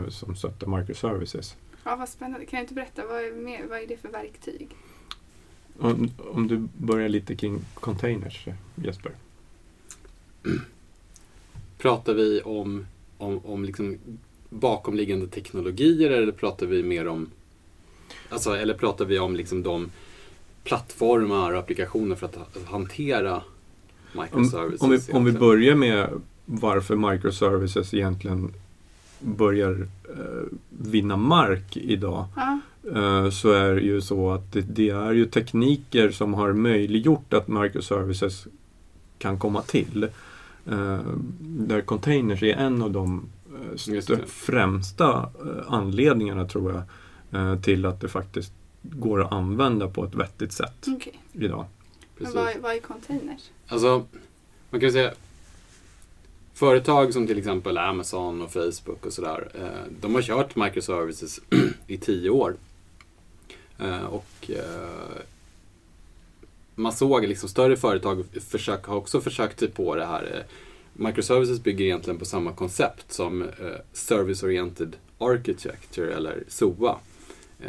som 0.09 0.37
stöttar 0.37 0.79
microservices. 0.79 1.57
Ja, 1.85 1.97
vad 1.97 2.09
spännande. 2.09 2.47
Kan 2.47 2.57
du 2.57 2.61
inte 2.61 2.75
berätta, 2.75 3.07
vad 3.07 3.25
är, 3.25 3.33
med, 3.33 3.69
vad 3.69 3.79
är 3.79 3.87
det 3.87 3.97
för 3.97 4.09
verktyg? 4.09 4.69
Om, 5.79 6.11
om 6.19 6.49
du 6.49 6.69
börjar 6.79 7.09
lite 7.09 7.37
kring 7.37 7.61
containers, 7.75 8.47
Jesper. 8.75 9.13
Pratar 11.79 12.15
vi 12.15 12.41
om 12.41 12.87
om, 13.21 13.41
om 13.45 13.65
liksom 13.65 13.99
bakomliggande 14.49 15.27
teknologier 15.27 16.11
eller 16.11 16.33
pratar 16.33 16.67
vi 16.67 16.83
mer 16.83 17.09
om 17.09 17.31
alltså, 18.29 18.57
eller 18.57 18.75
pratar 18.75 19.05
vi 19.05 19.19
om 19.19 19.37
liksom 19.37 19.63
de 19.63 19.91
plattformar 20.65 21.53
och 21.53 21.59
applikationer 21.59 22.17
för 22.17 22.27
att 22.27 22.65
hantera 22.65 23.43
microservices? 24.13 24.83
Om, 24.83 24.91
om, 24.91 24.99
vi, 25.07 25.13
om 25.13 25.25
vi 25.25 25.33
börjar 25.33 25.75
med 25.75 26.09
varför 26.45 26.97
microservices 26.97 27.95
egentligen 27.95 28.55
börjar 29.21 29.89
eh, 30.09 30.57
vinna 30.69 31.17
mark 31.17 31.77
idag. 31.77 32.25
Ja. 32.37 32.61
Eh, 32.95 33.31
så 33.31 33.53
är 33.53 33.75
det 33.75 33.81
ju 33.81 34.01
så 34.01 34.31
att 34.31 34.53
det, 34.53 34.61
det, 34.61 34.91
är 34.91 35.13
ju 35.13 35.27
tekniker 35.27 36.11
som 36.11 36.35
har 36.35 36.53
möjliggjort 36.53 37.33
att 37.33 37.49
microservices 37.49 38.47
kan 39.19 39.39
komma 39.39 39.63
till. 39.63 40.09
Eh, 40.67 41.01
där 41.41 41.81
containers 41.81 42.43
är 42.43 42.55
en 42.55 42.83
av 42.83 42.91
de 42.91 43.29
eh, 44.11 44.19
främsta 44.27 45.31
eh, 45.45 45.73
anledningarna 45.73 46.49
tror 46.49 46.73
jag 46.73 46.83
till 47.63 47.87
att 47.87 48.01
det 48.01 48.09
faktiskt 48.09 48.53
går 48.83 49.23
att 49.23 49.33
använda 49.33 49.89
på 49.89 50.05
ett 50.05 50.15
vettigt 50.15 50.53
sätt 50.53 50.89
okay. 50.89 51.13
idag. 51.33 51.65
Men 52.19 52.33
vad, 52.35 52.57
vad 52.63 52.75
är 52.75 52.81
containers? 52.81 53.51
Alltså, 53.69 54.05
man 54.71 54.81
kan 54.81 54.93
säga 54.93 55.13
Företag 56.61 57.13
som 57.13 57.27
till 57.27 57.39
exempel 57.39 57.79
Amazon 57.79 58.43
och 58.43 58.53
Facebook 58.53 59.07
och 59.07 59.13
sådär, 59.13 59.51
eh, 59.55 59.93
de 60.01 60.15
har 60.15 60.23
kört 60.23 60.57
microservices 60.57 61.41
i 61.87 61.99
tio 61.99 62.31
år. 62.31 62.57
Eh, 63.79 64.05
och 64.05 64.51
eh, 64.51 65.23
man 66.75 66.93
såg 66.93 67.27
liksom 67.27 67.49
större 67.49 67.77
företag 67.77 68.25
försök, 68.49 68.85
har 68.85 68.97
också 68.97 69.21
försökt 69.21 69.59
sig 69.59 69.71
på 69.71 69.95
det 69.95 70.05
här. 70.05 70.47
Microservices 70.93 71.63
bygger 71.63 71.85
egentligen 71.85 72.19
på 72.19 72.25
samma 72.25 72.53
koncept 72.53 73.13
som 73.13 73.47
Service 73.93 74.43
Oriented 74.43 74.97
Architecture 75.19 76.15
eller 76.15 76.45
SOA. 76.49 76.99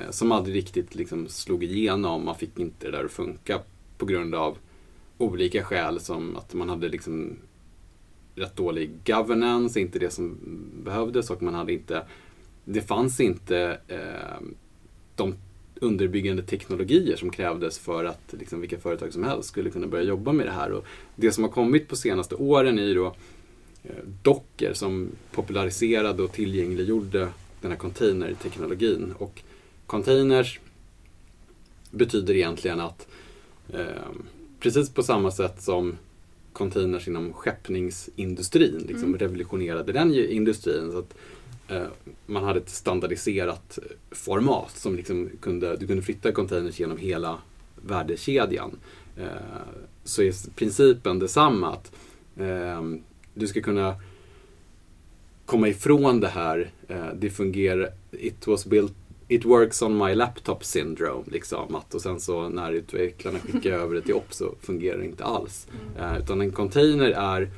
Som 0.09 0.31
aldrig 0.31 0.55
riktigt 0.55 0.95
liksom 0.95 1.27
slog 1.27 1.63
igenom, 1.63 2.25
man 2.25 2.35
fick 2.35 2.59
inte 2.59 2.85
det 2.85 2.97
där 2.97 3.05
att 3.05 3.11
funka 3.11 3.59
på 3.97 4.05
grund 4.05 4.35
av 4.35 4.57
olika 5.17 5.63
skäl 5.63 5.99
som 5.99 6.37
att 6.37 6.53
man 6.53 6.69
hade 6.69 6.89
liksom 6.89 7.37
rätt 8.35 8.55
dålig 8.55 8.91
governance, 9.05 9.79
inte 9.79 9.99
det 9.99 10.09
som 10.09 10.37
behövdes 10.83 11.29
och 11.29 11.41
man 11.41 11.53
hade 11.53 11.73
inte, 11.73 12.05
det 12.65 12.81
fanns 12.81 13.19
inte 13.19 13.77
eh, 13.87 14.47
de 15.15 15.35
underbyggande 15.81 16.43
teknologier 16.43 17.15
som 17.15 17.29
krävdes 17.29 17.79
för 17.79 18.05
att 18.05 18.33
liksom, 18.39 18.61
vilka 18.61 18.77
företag 18.77 19.13
som 19.13 19.23
helst 19.23 19.49
skulle 19.49 19.69
kunna 19.69 19.87
börja 19.87 20.03
jobba 20.03 20.31
med 20.31 20.45
det 20.45 20.51
här. 20.51 20.71
Och 20.71 20.85
det 21.15 21.31
som 21.31 21.43
har 21.43 21.51
kommit 21.51 21.87
på 21.87 21.95
senaste 21.95 22.35
åren 22.35 22.79
är 22.79 22.83
ju 22.83 22.93
då 22.93 23.15
eh, 23.83 23.95
Docker 24.21 24.73
som 24.73 25.09
populariserade 25.31 26.23
och 26.23 26.31
tillgängliggjorde 26.31 27.29
den 27.61 27.71
här 27.71 27.77
containerteknologin. 27.77 29.13
Och 29.17 29.41
containers 29.85 30.59
betyder 31.91 32.33
egentligen 32.33 32.79
att 32.79 33.07
eh, 33.73 33.85
precis 34.59 34.89
på 34.89 35.03
samma 35.03 35.31
sätt 35.31 35.61
som 35.61 35.97
containers 36.53 37.07
inom 37.07 37.33
skeppningsindustrin 37.33 38.85
liksom 38.87 39.07
mm. 39.07 39.19
revolutionerade 39.19 39.91
den 39.91 40.15
industrin. 40.15 40.91
Så 40.91 40.99
att, 40.99 41.15
eh, 41.67 41.87
man 42.25 42.43
hade 42.43 42.59
ett 42.59 42.69
standardiserat 42.69 43.79
format 44.11 44.77
som 44.77 44.95
liksom 44.95 45.29
kunde, 45.41 45.77
du 45.77 45.87
kunde 45.87 46.01
flytta 46.01 46.31
containers 46.31 46.79
genom 46.79 46.97
hela 46.97 47.37
värdekedjan. 47.81 48.75
Eh, 49.17 49.25
så 50.03 50.21
är 50.21 50.55
principen 50.55 51.19
detsamma. 51.19 51.73
att 51.73 51.91
eh, 52.37 52.81
Du 53.33 53.47
ska 53.47 53.61
kunna 53.61 53.95
komma 55.45 55.67
ifrån 55.67 56.19
det 56.19 56.27
här, 56.27 56.71
eh, 56.87 57.07
det 57.19 57.29
fungerar, 57.29 57.89
it 58.11 58.47
was 58.47 58.65
built 58.65 58.93
It 59.31 59.45
works 59.45 59.81
on 59.81 59.97
my 59.97 60.15
laptop 60.15 60.63
syndrome. 60.63 61.23
Liksom, 61.27 61.75
att, 61.75 61.93
och 61.93 62.01
sen 62.01 62.19
så 62.19 62.49
när 62.49 62.71
utvecklarna 62.71 63.39
skickar 63.39 63.71
över 63.71 63.95
det 63.95 64.01
till 64.01 64.13
opp 64.13 64.33
så 64.33 64.55
fungerar 64.61 64.97
det 64.97 65.05
inte 65.05 65.23
alls. 65.23 65.67
Mm. 65.97 66.11
Eh, 66.11 66.21
utan 66.21 66.41
en 66.41 66.51
container 66.51 67.11
är 67.11 67.49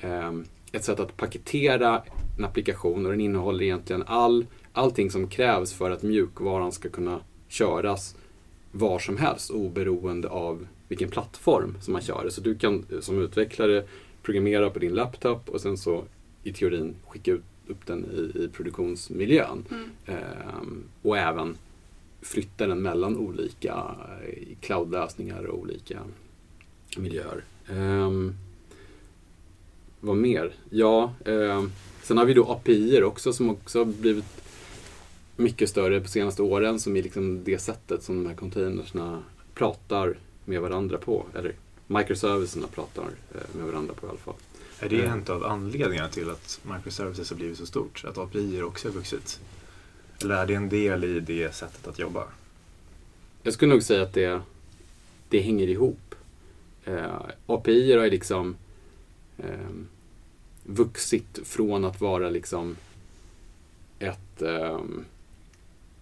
eh, 0.00 0.32
ett 0.72 0.84
sätt 0.84 1.00
att 1.00 1.16
paketera 1.16 2.02
en 2.38 2.44
applikation 2.44 3.06
och 3.06 3.12
den 3.12 3.20
innehåller 3.20 3.64
egentligen 3.64 4.04
all, 4.06 4.46
allting 4.72 5.10
som 5.10 5.28
krävs 5.28 5.72
för 5.72 5.90
att 5.90 6.02
mjukvaran 6.02 6.72
ska 6.72 6.88
kunna 6.88 7.20
köras 7.48 8.16
var 8.72 8.98
som 8.98 9.16
helst 9.16 9.50
oberoende 9.50 10.28
av 10.28 10.66
vilken 10.88 11.10
plattform 11.10 11.76
som 11.80 11.92
man 11.92 12.02
kör. 12.02 12.28
Så 12.28 12.40
du 12.40 12.54
kan 12.54 12.86
som 13.00 13.22
utvecklare 13.22 13.84
programmera 14.22 14.70
på 14.70 14.78
din 14.78 14.94
laptop 14.94 15.48
och 15.48 15.60
sen 15.60 15.76
så 15.76 16.04
i 16.42 16.52
teorin 16.52 16.94
skicka 17.06 17.30
ut 17.30 17.42
upp 17.68 17.86
den 17.86 18.04
i, 18.04 18.44
i 18.44 18.48
produktionsmiljön. 18.48 19.64
Mm. 19.70 19.90
Ehm, 20.06 20.84
och 21.02 21.18
även 21.18 21.56
flytta 22.22 22.66
den 22.66 22.82
mellan 22.82 23.16
olika 23.16 23.96
eh, 24.26 24.56
cloudlösningar 24.60 25.44
och 25.44 25.58
olika 25.58 25.98
miljöer. 26.96 27.44
Ehm, 27.70 28.34
vad 30.00 30.16
mer? 30.16 30.54
Ja, 30.70 31.14
eh, 31.24 31.64
sen 32.02 32.18
har 32.18 32.24
vi 32.24 32.34
då 32.34 32.44
API 32.44 33.02
också 33.02 33.32
som 33.32 33.50
också 33.50 33.78
har 33.78 33.84
blivit 33.84 34.42
mycket 35.36 35.68
större 35.68 36.00
på 36.00 36.08
senaste 36.08 36.42
åren 36.42 36.80
som 36.80 36.96
är 36.96 37.02
liksom 37.02 37.44
det 37.44 37.58
sättet 37.58 38.02
som 38.02 38.22
de 38.22 38.28
här 38.28 38.36
containersna 38.36 39.22
pratar 39.54 40.16
med 40.44 40.60
varandra 40.60 40.98
på. 40.98 41.24
Eller 41.34 41.54
microservicerna 41.86 42.66
pratar 42.66 43.02
eh, 43.34 43.56
med 43.56 43.66
varandra 43.66 43.94
på 43.94 44.06
i 44.06 44.10
alla 44.10 44.18
fall. 44.18 44.34
Är 44.82 44.88
det 44.88 45.06
en 45.06 45.24
av 45.28 45.44
anledningarna 45.44 46.08
till 46.08 46.30
att 46.30 46.60
microservices 46.62 47.30
har 47.30 47.36
blivit 47.36 47.58
så 47.58 47.66
stort? 47.66 48.04
Att 48.04 48.18
API 48.18 48.62
också 48.62 48.88
har 48.88 48.94
vuxit? 48.94 49.40
Eller 50.22 50.34
är 50.34 50.46
det 50.46 50.54
en 50.54 50.68
del 50.68 51.04
i 51.04 51.20
det 51.20 51.54
sättet 51.54 51.86
att 51.86 51.98
jobba? 51.98 52.24
Jag 53.42 53.54
skulle 53.54 53.72
nog 53.72 53.82
säga 53.82 54.02
att 54.02 54.14
det, 54.14 54.40
det 55.28 55.40
hänger 55.40 55.68
ihop. 55.68 56.14
Eh, 56.84 57.22
API 57.46 57.92
har 57.92 58.10
liksom 58.10 58.56
eh, 59.38 59.70
vuxit 60.64 61.40
från 61.44 61.84
att 61.84 62.00
vara 62.00 62.30
liksom 62.30 62.76
ett, 63.98 64.42
eh, 64.42 64.80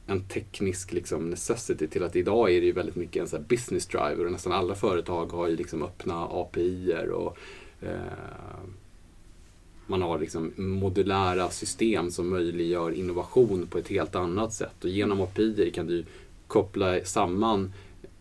en 0.06 0.28
teknisk 0.28 0.92
liksom 0.92 1.30
necessity 1.30 1.86
till 1.86 2.02
att 2.02 2.16
idag 2.16 2.50
är 2.50 2.60
det 2.60 2.66
ju 2.66 2.72
väldigt 2.72 2.96
mycket 2.96 3.22
en 3.22 3.28
så 3.28 3.38
business 3.38 3.86
driver 3.86 4.26
och 4.26 4.32
nästan 4.32 4.52
alla 4.52 4.74
företag 4.74 5.26
har 5.26 5.48
ju 5.48 5.56
liksom 5.56 5.82
öppna 5.82 6.28
API 6.30 6.94
och 7.12 7.36
Eh, 7.36 7.59
Eh, 7.82 7.98
man 9.86 10.02
har 10.02 10.18
liksom 10.18 10.52
modulära 10.56 11.50
system 11.50 12.10
som 12.10 12.28
möjliggör 12.28 12.90
innovation 12.90 13.66
på 13.66 13.78
ett 13.78 13.88
helt 13.88 14.14
annat 14.14 14.52
sätt. 14.52 14.84
Och 14.84 14.90
genom 14.90 15.20
API 15.20 15.70
kan 15.74 15.86
du 15.86 16.04
koppla 16.46 17.04
samman 17.04 17.72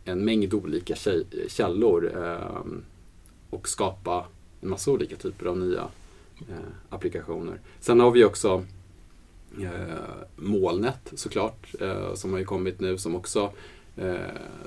en 0.06 0.26
mängd 0.26 0.54
olika 0.54 0.96
källor 1.48 2.12
eh, 2.24 2.62
och 3.50 3.70
skapa 3.70 4.26
en 4.62 4.70
massa 4.70 4.92
olika 4.92 5.16
typer 5.16 5.46
av 5.46 5.58
nya 5.58 5.88
eh, 6.50 6.56
applikationer. 6.90 7.60
Sen 7.80 8.00
har 8.00 8.12
vi 8.12 8.26
också 8.26 8.64
molnet 10.36 11.12
såklart, 11.16 11.68
som 12.14 12.32
har 12.32 12.40
ju 12.40 12.46
kommit 12.46 12.80
nu 12.80 12.98
som 12.98 13.16
också 13.16 13.52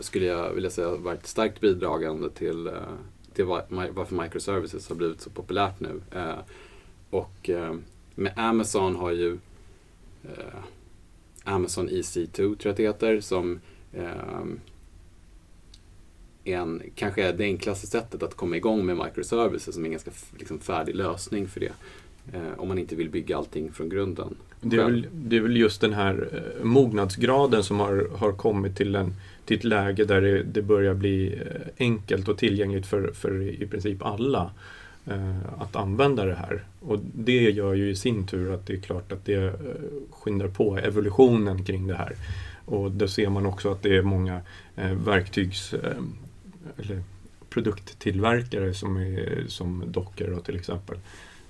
skulle 0.00 0.26
jag 0.26 0.52
vilja 0.52 0.70
säga 0.70 0.96
varit 0.96 1.26
starkt 1.26 1.60
bidragande 1.60 2.30
till 2.30 2.70
var 3.38 3.64
varför 3.90 4.14
microservices 4.14 4.88
har 4.88 4.96
blivit 4.96 5.20
så 5.20 5.30
populärt 5.30 5.80
nu. 5.80 6.00
Eh, 6.14 6.38
och 7.10 7.50
eh, 7.50 7.74
med 8.14 8.32
Amazon 8.36 8.96
har 8.96 9.10
ju 9.10 9.38
eh, 10.24 10.58
Amazon 11.44 11.88
EC2 11.88 12.36
tror 12.36 12.58
jag 12.62 12.76
det 12.76 12.82
heter 12.82 13.20
som 13.20 13.60
en, 16.44 16.82
kanske 16.94 17.22
är 17.24 17.32
det 17.32 17.44
enklaste 17.44 17.86
sättet 17.86 18.22
att 18.22 18.34
komma 18.34 18.56
igång 18.56 18.86
med 18.86 18.96
microservices 18.96 19.74
som 19.74 19.82
är 19.82 19.86
en 19.86 19.92
ganska 19.92 20.10
liksom, 20.38 20.58
färdig 20.58 20.94
lösning 20.94 21.48
för 21.48 21.60
det. 21.60 21.72
om 22.56 22.68
man 22.68 22.78
inte 22.78 22.96
vill 22.96 23.10
bygga 23.10 23.36
allting 23.36 23.72
från 23.72 23.88
grunden. 23.88 24.34
Det 24.60 24.76
är, 24.76 24.84
väl, 24.84 25.06
det 25.12 25.36
är 25.36 25.40
väl 25.40 25.56
just 25.56 25.80
den 25.80 25.92
här 25.92 26.42
mognadsgraden 26.62 27.64
som 27.64 27.80
har, 27.80 28.08
har 28.16 28.32
kommit 28.32 28.76
till 28.76 28.94
en 28.94 29.14
till 29.44 29.56
ett 29.56 29.64
läge 29.64 30.04
där 30.04 30.20
det, 30.20 30.42
det 30.42 30.62
börjar 30.62 30.94
bli 30.94 31.34
eh, 31.34 31.68
enkelt 31.78 32.28
och 32.28 32.38
tillgängligt 32.38 32.86
för, 32.86 33.12
för 33.12 33.42
i 33.62 33.66
princip 33.66 34.02
alla 34.02 34.50
eh, 35.06 35.38
att 35.58 35.76
använda 35.76 36.24
det 36.24 36.34
här. 36.34 36.64
Och 36.80 36.98
det 37.14 37.50
gör 37.50 37.74
ju 37.74 37.90
i 37.90 37.96
sin 37.96 38.26
tur 38.26 38.54
att 38.54 38.66
det 38.66 38.72
är 38.72 38.80
klart 38.80 39.12
att 39.12 39.24
det 39.24 39.34
eh, 39.34 39.52
skyndar 40.10 40.48
på 40.48 40.78
evolutionen 40.78 41.64
kring 41.64 41.86
det 41.86 41.96
här. 41.96 42.12
Och 42.64 42.90
då 42.90 43.08
ser 43.08 43.28
man 43.28 43.46
också 43.46 43.72
att 43.72 43.82
det 43.82 43.96
är 43.96 44.02
många 44.02 44.40
verktygs 45.04 45.74
eller 46.78 47.02
produkttillverkare 47.50 48.74
som, 48.74 48.96
är, 48.96 49.44
som 49.48 49.84
Docker 49.86 50.36
till 50.44 50.56
exempel 50.56 50.98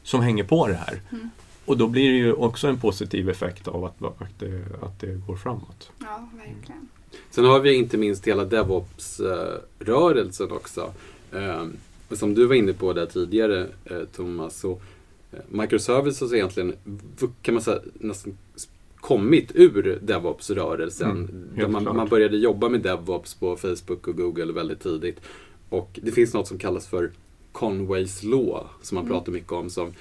som 0.02 0.20
hänger 0.20 0.44
på 0.44 0.68
det 0.68 0.74
här. 0.74 1.00
Mm. 1.10 1.30
Och 1.64 1.78
då 1.78 1.88
blir 1.88 2.10
det 2.10 2.16
ju 2.16 2.32
också 2.32 2.68
en 2.68 2.80
positiv 2.80 3.30
effekt 3.30 3.68
av 3.68 3.84
att, 3.84 4.02
att, 4.02 4.38
det, 4.38 4.62
att 4.82 5.00
det 5.00 5.26
går 5.26 5.36
framåt. 5.36 5.90
Ja, 5.98 6.28
verkligen. 6.32 6.88
Sen 7.30 7.44
har 7.44 7.60
vi 7.60 7.74
inte 7.74 7.96
minst 7.96 8.26
hela 8.26 8.44
DevOps-rörelsen 8.44 10.52
också. 10.52 10.92
Ehm, 11.32 11.76
som 12.10 12.34
du 12.34 12.46
var 12.46 12.54
inne 12.54 12.72
på 12.72 12.92
där 12.92 13.06
tidigare 13.06 13.66
eh, 13.84 14.02
Thomas, 14.16 14.60
så 14.60 14.70
eh, 15.32 15.38
microservices 15.48 16.30
har 16.30 16.36
egentligen, 16.36 16.74
kan 17.42 17.54
man 17.54 17.62
säga, 17.62 17.80
nästan 17.94 18.38
kommit 18.96 19.50
ur 19.54 19.98
DevOps-rörelsen. 20.02 21.28
Mm, 21.56 21.72
man, 21.72 21.84
man, 21.84 22.08
började 22.08 22.36
jobba 22.36 22.68
med 22.68 22.80
DevOps 22.80 23.34
på 23.34 23.56
Facebook 23.56 24.08
och 24.08 24.16
Google 24.16 24.52
väldigt 24.52 24.80
tidigt. 24.80 25.20
Och 25.68 25.98
det 26.02 26.12
finns 26.12 26.34
något 26.34 26.48
som 26.48 26.58
kallas 26.58 26.86
för 26.86 27.10
Conways 27.52 28.22
Law, 28.22 28.66
som 28.82 28.94
man 28.94 29.04
mm. 29.04 29.16
pratar 29.16 29.32
mycket 29.32 29.52
om, 29.52 29.70
som 29.70 29.92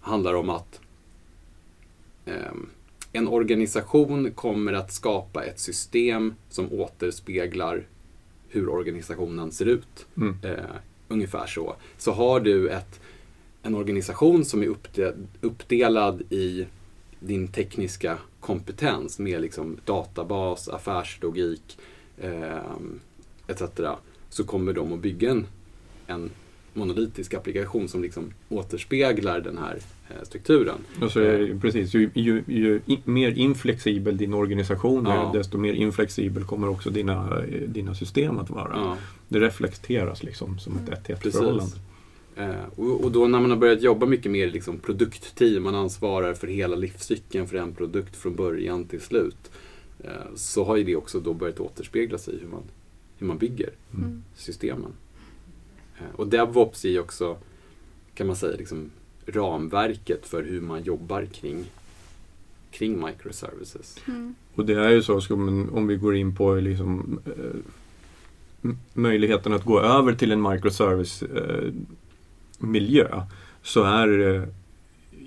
handlar 0.00 0.34
om 0.34 0.50
att 0.50 0.80
um, 2.26 2.68
en 3.16 3.28
organisation 3.28 4.30
kommer 4.30 4.72
att 4.72 4.92
skapa 4.92 5.44
ett 5.44 5.58
system 5.58 6.34
som 6.50 6.72
återspeglar 6.72 7.86
hur 8.48 8.68
organisationen 8.68 9.52
ser 9.52 9.66
ut. 9.66 10.06
Mm. 10.16 10.36
Eh, 10.42 10.76
ungefär 11.08 11.46
så. 11.46 11.76
Så 11.98 12.12
har 12.12 12.40
du 12.40 12.68
ett, 12.68 13.00
en 13.62 13.74
organisation 13.74 14.44
som 14.44 14.62
är 14.62 14.74
uppdelad 15.40 16.22
i 16.30 16.66
din 17.20 17.48
tekniska 17.48 18.18
kompetens 18.40 19.18
med 19.18 19.40
liksom 19.40 19.78
databas, 19.84 20.68
affärslogik 20.68 21.78
eh, 22.18 22.76
etc. 23.46 23.62
Så 24.28 24.44
kommer 24.44 24.72
de 24.72 24.92
att 24.92 25.00
bygga 25.00 25.30
en, 25.30 25.46
en 26.06 26.30
monolitisk 26.76 27.34
applikation 27.34 27.88
som 27.88 28.02
liksom 28.02 28.32
återspeglar 28.48 29.40
den 29.40 29.58
här 29.58 29.78
Eh, 30.08 30.22
strukturen. 30.24 30.78
Alltså, 31.02 31.20
precis, 31.60 31.94
ju, 31.94 32.10
ju, 32.14 32.42
ju 32.46 32.80
mer 33.04 33.30
inflexibel 33.30 34.16
din 34.16 34.34
organisation 34.34 35.06
är, 35.06 35.14
ja. 35.14 35.30
desto 35.34 35.58
mer 35.58 35.72
inflexibel 35.72 36.44
kommer 36.44 36.68
också 36.68 36.90
dina, 36.90 37.42
dina 37.66 37.94
system 37.94 38.38
att 38.38 38.50
vara. 38.50 38.72
Ja. 38.74 38.96
det 39.28 39.40
reflekteras 39.40 40.22
liksom 40.22 40.58
som 40.58 40.72
ett 40.72 40.80
Mm. 40.88 40.92
ett-ett-förhållande. 40.92 41.76
Eh, 42.36 42.80
och, 43.04 43.10
då 43.10 43.26
när 43.26 43.40
man 43.40 43.50
har 43.50 43.58
börjat 43.58 43.82
jobba 43.82 44.06
mycket 44.06 44.32
mer 44.32 44.50
liksom 44.50 44.78
produktteam, 44.78 45.62
man 45.62 45.74
ansvarar 45.74 46.34
för 46.34 46.46
hela 46.46 46.76
livscykeln 46.76 47.46
för 47.48 47.56
en 47.56 47.74
produkt 47.74 48.16
från 48.16 48.34
början 48.36 48.84
till 48.84 49.00
slut. 49.00 49.50
Eh, 50.04 50.10
så 50.34 50.64
har 50.64 50.76
ju 50.76 50.84
det 50.84 50.96
också 50.96 51.20
då 51.20 51.34
börjat 51.34 51.60
återspegla 51.60 52.18
sig 52.18 52.34
i 52.34 52.38
hur 52.40 52.48
man, 52.48 52.62
hur 53.18 53.26
man 53.26 53.38
bygger 53.38 53.70
Mm. 53.94 54.22
systemen. 54.36 54.92
Eh, 55.98 56.14
och 56.16 56.26
DevOps 56.26 56.84
är 56.84 56.88
ju 56.88 57.00
också, 57.00 57.36
kan 58.14 58.26
man 58.26 58.36
säga, 58.36 58.56
liksom 58.56 58.90
ramverket 59.26 60.26
för 60.26 60.42
hur 60.42 60.60
man 60.60 60.82
jobbar 60.82 61.24
kring, 61.24 61.64
kring 62.70 63.06
microservices. 63.06 63.96
Mm. 64.08 64.34
Och 64.54 64.66
det 64.66 64.74
är 64.74 64.90
ju 64.90 65.02
så, 65.02 65.20
om 65.72 65.86
vi 65.86 65.96
går 65.96 66.16
in 66.16 66.36
på 66.36 66.54
liksom, 66.54 67.20
eh, 67.26 67.56
möjligheten 68.92 69.52
att 69.52 69.64
gå 69.64 69.80
över 69.80 70.14
till 70.14 70.32
en 70.32 70.42
microservice-miljö 70.42 73.22
så 73.62 73.82
är 73.82 74.06
det, 74.06 74.48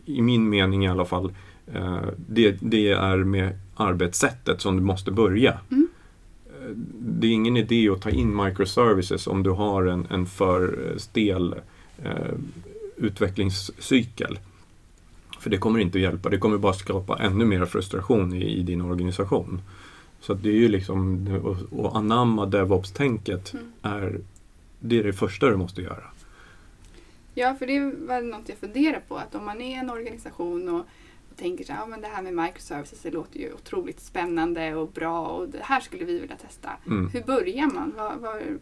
i 0.06 0.22
min 0.22 0.50
mening 0.50 0.86
i 0.86 0.88
alla 0.88 1.06
fall, 1.06 1.34
eh, 1.74 2.04
det, 2.28 2.58
det 2.62 2.92
är 2.92 3.18
med 3.18 3.60
arbetssättet 3.76 4.62
som 4.62 4.76
du 4.76 4.82
måste 4.84 5.12
börja. 5.12 5.60
Mm. 5.72 5.88
Det 7.00 7.28
är 7.28 7.32
ingen 7.32 7.58
idé 7.58 7.90
att 7.90 8.02
ta 8.02 8.10
in 8.10 8.36
microservices 8.44 9.28
om 9.28 9.44
du 9.44 9.50
har 9.50 9.86
en, 9.86 10.08
en 10.10 10.26
för 10.26 10.94
stel 10.98 11.56
eh, 12.04 12.34
utvecklingscykel. 12.98 14.40
För 15.40 15.50
det 15.50 15.58
kommer 15.58 15.80
inte 15.80 15.98
att 15.98 16.02
hjälpa. 16.02 16.30
Det 16.30 16.38
kommer 16.38 16.58
bara 16.58 16.74
skapa 16.74 17.18
ännu 17.18 17.46
mer 17.46 17.66
frustration 17.66 18.34
i, 18.34 18.46
i 18.58 18.64
din 18.64 18.82
organisation. 18.82 19.62
Så 20.22 20.34
det 20.34 20.50
är 20.50 20.54
ju 20.54 20.68
liksom 20.68 21.28
att- 21.82 21.96
anamma 21.96 22.46
DevOps-tänket 22.46 23.54
Mm. 23.54 23.66
är 23.82 24.20
det 24.80 25.00
är 25.00 25.04
det 25.04 25.14
första 25.14 25.50
du 25.50 25.56
måste 25.58 25.82
göra. 25.82 26.04
Ja, 27.34 27.56
för 27.60 27.68
det 27.68 27.80
var 28.08 28.22
något 28.22 28.50
jag 28.50 28.58
funderar 28.58 29.02
på. 29.08 29.18
Att 29.18 29.36
om 29.36 29.46
man 29.46 29.62
är 29.62 29.80
en 29.80 29.90
organisation 29.90 30.70
och 30.70 30.86
tänker 31.40 31.64
så 31.64 31.74
här, 31.74 31.80
ja 31.80 31.86
men 31.86 32.02
det 32.02 32.08
här 32.08 32.22
med 32.22 32.34
microservices 32.34 33.02
det 33.02 33.12
låter 33.12 33.40
ju 33.40 33.54
otroligt 33.54 34.00
spännande 34.00 34.76
och 34.76 34.92
bra 34.92 35.28
och 35.28 35.50
det 35.50 35.60
här 35.62 35.80
skulle 35.80 36.06
vi 36.06 36.20
vilja 36.20 36.36
testa. 36.36 36.70
Mm. 36.88 37.10
Hur 37.10 37.22
börjar 37.22 37.66
man? 37.74 37.94
Vad, 38.22 38.42
hur 38.42 38.60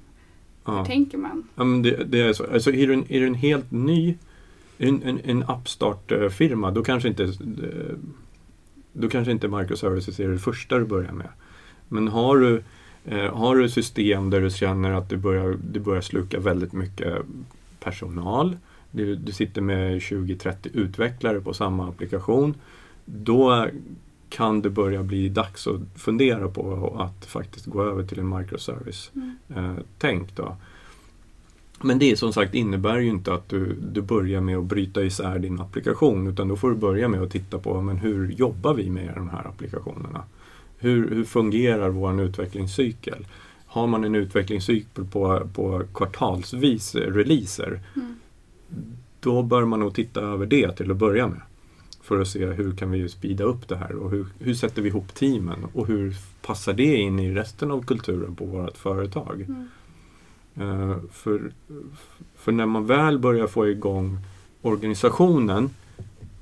Ja. 0.65 0.85
tänker 0.85 1.17
man? 1.17 1.47
Ja, 1.55 1.63
men 1.63 1.81
det, 1.81 2.03
det 2.03 2.21
är 2.21 2.33
så. 2.33 2.45
Alltså, 2.53 2.71
är, 2.71 2.87
du 2.87 2.93
en, 2.93 3.11
är 3.11 3.19
du 3.19 3.27
en 3.27 3.33
helt 3.35 3.71
ny 3.71 4.17
en, 4.77 5.03
en, 5.03 5.19
en 5.23 5.43
upstart-firma 5.43 6.71
då 6.71 6.83
kanske 6.83 7.09
inte 7.09 7.23
eh, 7.23 7.29
då 8.93 9.09
kanske 9.09 9.31
inte 9.31 9.47
microservices 9.47 10.19
är 10.19 10.27
det 10.27 10.39
första 10.39 10.77
du 10.77 10.85
börjar 10.85 11.11
med. 11.11 11.29
Men 11.87 12.07
har 12.07 12.37
du, 12.37 12.63
eh, 13.05 13.35
har 13.35 13.55
du 13.55 13.69
system 13.69 14.29
där 14.29 14.41
du 14.41 14.49
känner 14.49 14.91
att 14.91 15.09
det 15.09 15.17
börjar, 15.17 15.57
det 15.71 15.79
börjar 15.79 16.01
sluka 16.01 16.39
väldigt 16.39 16.73
mycket 16.73 17.17
personal. 17.79 18.57
Du, 18.91 19.15
du 19.15 19.31
sitter 19.31 19.61
med 19.61 19.99
20-30 19.99 20.55
utvecklare 20.73 21.41
på 21.41 21.53
samma 21.53 21.89
applikation. 21.89 22.53
Då 23.05 23.67
kan 24.29 24.61
det 24.61 24.69
börja 24.69 25.03
bli 25.03 25.29
dags 25.29 25.67
att 25.67 25.81
fundera 25.95 26.47
på 26.47 26.95
att 26.99 27.25
faktiskt 27.25 27.65
gå 27.65 27.83
över 27.83 28.03
till 28.03 28.19
en 28.19 28.37
microservice 28.37 29.11
Mm. 29.49 29.77
eh. 29.99 30.53
Men 31.81 31.99
det 31.99 32.19
som 32.19 32.33
sagt 32.33 32.55
innebär 32.55 32.97
ju 32.97 33.09
inte 33.09 33.33
att 33.33 33.49
du, 33.49 33.73
du 33.91 34.01
börjar 34.01 34.41
med 34.41 34.57
att 34.57 34.63
bryta 34.65 35.03
isär 35.03 35.39
din 35.39 35.59
applikation 35.61 36.27
utan 36.27 36.47
då 36.47 36.55
får 36.55 36.69
du 36.69 36.75
börja 36.75 37.07
med 37.07 37.21
att 37.21 37.31
titta 37.31 37.59
på 37.59 37.81
men 37.81 37.97
hur 37.97 38.31
jobbar 38.31 38.73
vi 38.73 38.89
med 38.89 39.11
de 39.15 39.29
här 39.29 39.47
applikationerna? 39.47 40.23
Hur, 40.77 41.09
hur 41.09 41.23
fungerar 41.23 41.89
vår 41.89 42.21
utvecklingscykel? 42.21 43.27
Har 43.65 43.87
man 43.87 44.03
en 44.03 44.15
utvecklingscykel 44.15 45.05
på, 45.05 45.47
på 45.53 45.83
kvartalsvis 45.93 46.95
releaser 46.95 47.79
Mm. 47.95 48.15
Då 49.19 49.43
bör 49.43 49.65
man 49.65 49.79
nog 49.79 49.95
titta 49.95 50.21
över 50.21 50.45
det 50.45 50.71
till 50.71 50.91
att 50.91 50.97
börja 50.97 51.27
med. 51.27 51.41
För 52.01 52.21
att 52.21 52.27
se 52.27 52.45
hur 52.45 52.75
kan 52.75 52.91
vi 52.91 53.09
speeda 53.09 53.43
upp 53.43 53.67
det 53.67 53.75
här 53.75 53.95
och 53.95 54.11
hur, 54.11 54.25
hur 54.39 54.53
sätter 54.53 54.81
vi 54.81 54.89
ihop 54.89 55.13
teamen 55.13 55.65
och 55.73 55.87
hur 55.87 56.15
passar 56.41 56.73
det 56.73 56.95
in 56.95 57.19
i 57.19 57.31
resten 57.31 57.71
av 57.71 57.85
kulturen 57.85 58.35
på 58.35 58.45
vårt 58.45 58.77
företag. 58.77 59.41
Mm. 59.41 59.67
Eh, 60.55 60.97
för, 61.11 61.51
för 62.35 62.51
när 62.51 62.65
man 62.65 62.85
väl 62.85 63.19
börjar 63.19 63.47
få 63.47 63.67
igång 63.67 64.19
organisationen 64.61 65.69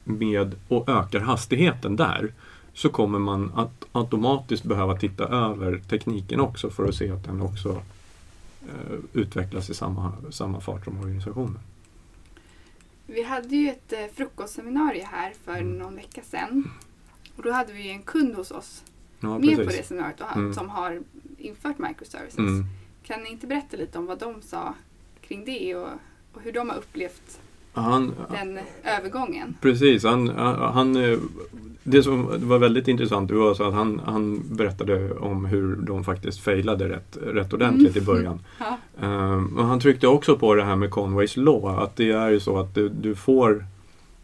med 0.03 0.55
och 0.67 0.89
ökar 0.89 1.19
hastigheten 1.19 1.95
där 1.95 2.33
så 2.73 2.89
kommer 2.89 3.19
man 3.19 3.51
att 3.55 3.85
automatiskt 3.91 4.63
behöva 4.63 4.97
titta 4.97 5.27
över 5.27 5.81
tekniken 5.89 6.39
också 6.39 6.69
för 6.69 6.87
att 6.87 6.95
se 6.95 7.11
att 7.11 7.23
den 7.23 7.41
också 7.41 7.81
eh, 8.61 8.99
utvecklas 9.13 9.69
i 9.69 9.73
samma, 9.73 10.13
samma 10.31 10.59
fart 10.59 10.85
som 10.85 10.99
organisationen. 10.99 11.59
Vi 13.07 13.23
hade 13.23 13.55
ju 13.55 13.69
ett 13.69 13.93
eh, 13.93 14.05
frukostseminarium 14.13 15.05
här 15.11 15.33
för 15.43 15.51
Mm. 15.57 15.77
någon 15.77 15.95
vecka 15.95 16.21
sedan. 16.23 16.71
Och 17.35 17.43
då 17.43 17.51
hade 17.51 17.73
vi 17.73 17.89
en 17.89 18.01
kund 18.03 18.35
hos 18.35 18.51
oss 18.51 18.83
Ja, 19.19 19.29
med 19.39 19.41
precis. 19.41 19.57
på 19.65 19.71
det 19.71 19.83
seminariet 19.83 20.21
och 20.21 20.35
Mm. 20.35 20.53
som 20.53 20.69
har 20.69 21.01
infört 21.37 21.77
microservices. 21.79 22.37
Mm. 22.37 22.63
Kan 23.03 23.23
ni 23.23 23.29
inte 23.29 23.47
berätta 23.47 23.77
lite 23.77 23.97
om 23.97 24.05
vad 24.05 24.19
de 24.19 24.41
sa 24.41 24.73
kring 25.21 25.45
det 25.45 25.75
och, 25.75 25.89
och 26.33 26.41
hur 26.41 26.51
de 26.51 26.69
har 26.69 26.77
upplevt 26.77 27.39
Han, 27.75 28.13
den 28.31 28.59
övergången? 28.83 29.55
Precis, 29.61 30.03
han, 30.03 30.29
han, 30.59 30.93
det 31.83 32.03
som 32.03 32.47
var 32.47 32.57
väldigt 32.57 32.87
intressant 32.87 33.31
var 33.31 33.53
så 33.53 33.63
att 33.63 33.73
han, 33.73 34.01
han 34.05 34.41
berättade 34.55 35.13
om 35.13 35.45
hur 35.45 35.75
de 35.75 36.03
faktiskt 36.03 36.39
failade 36.39 36.89
rätt, 36.89 37.17
rätt 37.21 37.53
ordentligt 37.53 37.95
i 37.95 37.99
Mm. 37.99 38.05
början. 38.15 38.39
Ja. 38.59 38.77
Um, 39.07 39.57
han 39.57 39.79
tryckte 39.79 40.07
också 40.07 40.37
på 40.37 40.55
det 40.55 40.63
här 40.63 40.75
med 40.75 40.91
Conways 40.91 41.37
Law, 41.37 41.79
att 41.79 41.95
det 41.95 42.11
är 42.11 42.29
ju 42.29 42.39
så 42.39 42.57
att 42.59 42.75
du, 42.75 42.89
du 42.89 43.15
får, 43.15 43.65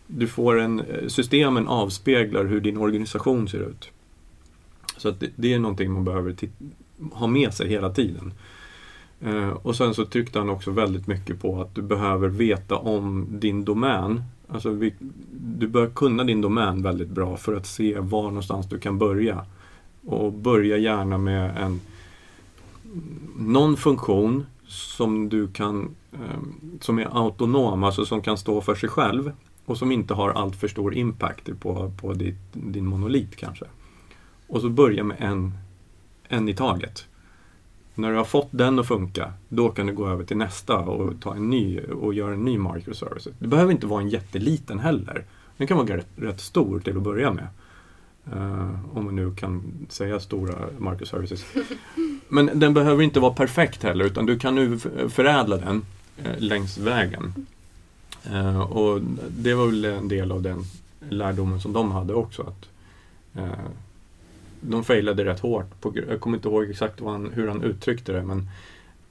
du 0.07 0.27
får 0.27 0.59
en, 0.59 0.81
systemen 1.07 1.67
avspeglar 1.67 2.45
hur 2.45 2.61
din 2.61 2.77
organisation 2.77 3.47
ser 3.47 3.59
ut. 3.59 3.89
Så 4.97 5.09
att 5.09 5.19
det, 5.19 5.29
det 5.35 5.53
är 5.53 5.59
någonting 5.59 5.91
man 5.91 6.03
behöver 6.05 6.35
ha 7.11 7.27
med 7.27 7.53
sig 7.53 7.67
hela 7.67 7.89
tiden. 7.89 8.33
Eh, 9.23 9.49
och 9.49 9.75
sen 9.75 9.93
så 9.93 10.05
tryckte 10.05 10.39
han 10.39 10.49
också 10.49 10.71
väldigt 10.71 11.07
mycket 11.07 11.41
på 11.41 11.61
att 11.61 11.75
du 11.75 11.81
behöver 11.81 12.27
veta 12.27 12.75
om 12.75 13.27
din 13.29 13.65
domän. 13.65 14.23
Alltså 14.47 14.69
vi, 14.69 14.93
du 15.31 15.67
bör 15.67 15.87
kunna 15.87 16.23
din 16.23 16.41
domän 16.41 16.83
väldigt 16.83 17.09
bra 17.09 17.37
för 17.37 17.55
att 17.55 17.65
se 17.65 17.99
var 17.99 18.23
någonstans 18.23 18.69
du 18.69 18.79
kan 18.79 18.97
börja. 18.97 19.45
Och 20.05 20.33
börja 20.33 20.77
gärna 20.77 21.17
med 21.17 21.57
en 21.57 21.81
någon 23.37 23.77
funktion 23.77 24.45
som 24.67 25.29
du 25.29 25.47
kan 25.47 25.95
eh, 26.13 26.41
som 26.79 26.99
är 26.99 27.25
autonom, 27.25 27.83
alltså 27.83 28.05
som 28.05 28.21
kan 28.21 28.37
stå 28.37 28.61
för 28.61 28.75
sig 28.75 28.89
själv 28.89 29.31
och 29.65 29.77
som 29.77 29.91
inte 29.91 30.13
har 30.13 30.29
allt 30.29 30.55
för 30.55 30.67
stor 30.67 30.93
impact 30.93 31.59
på, 31.59 31.91
på 32.01 32.13
ditt, 32.13 32.41
din 32.53 32.85
monolit 32.85 33.35
kanske. 33.35 33.65
Och 34.47 34.61
så 34.61 34.69
börja 34.69 35.03
med 35.03 35.17
en, 35.19 35.53
en 36.27 36.49
i 36.49 36.55
taget. 36.55 37.07
När 37.95 38.11
du 38.11 38.17
har 38.17 38.23
fått 38.23 38.47
den 38.51 38.79
att 38.79 38.87
funka, 38.87 39.33
då 39.49 39.69
kan 39.69 39.87
du 39.87 39.93
gå 39.93 40.07
över 40.07 40.23
till 40.23 40.37
nästa 40.37 40.77
och 40.77 41.21
ta 41.21 41.35
en 41.35 41.49
ny 41.49 41.79
och 41.79 42.13
göra 42.13 42.33
en 42.33 42.45
ny 42.45 42.57
microservice. 42.57 43.27
Det 43.39 43.47
behöver 43.47 43.71
inte 43.71 43.87
vara 43.87 44.01
en 44.01 44.09
jätteliten 44.09 44.79
heller. 44.79 45.25
Den 45.57 45.67
kan 45.67 45.77
vara 45.77 45.97
rätt, 45.97 46.07
rätt 46.15 46.39
stor 46.41 46.79
till 46.79 46.97
att 46.97 47.03
börja 47.03 47.33
med. 47.33 47.47
Eh, 48.31 48.97
om 48.97 49.05
man 49.05 49.15
nu 49.15 49.35
kan 49.35 49.63
säga 49.89 50.19
stora 50.19 50.55
microservices. 50.77 51.45
Men 52.27 52.59
den 52.59 52.73
behöver 52.73 53.03
inte 53.03 53.19
vara 53.19 53.33
perfekt 53.33 53.83
heller 53.83 54.05
utan 54.05 54.25
du 54.25 54.39
kan 54.39 54.55
nu 54.55 54.79
förädla 55.09 55.57
den 55.57 55.85
eh, 56.23 56.37
längs 56.37 56.77
vägen. 56.77 57.45
Eh, 58.23 58.61
och 58.61 59.01
det 59.29 59.53
var 59.53 59.65
väl 59.65 59.85
en 59.85 60.07
del 60.07 60.31
av 60.31 60.41
den 60.41 60.63
lärdomen 61.09 61.61
som 61.61 61.73
de 61.73 61.91
hade 61.91 62.13
också. 62.13 62.41
att 62.41 62.67
De 64.61 64.83
failade 64.83 65.25
rätt 65.25 65.39
hårt. 65.39 65.81
På, 65.81 65.93
jag 66.09 66.19
kommer 66.19 66.37
inte 66.37 66.47
ihåg 66.47 66.69
exakt 66.69 66.99
han, 66.99 67.31
hur 67.33 67.47
han 67.47 67.63
uttryckte 67.63 68.11
det 68.11 68.23
men 68.23 68.49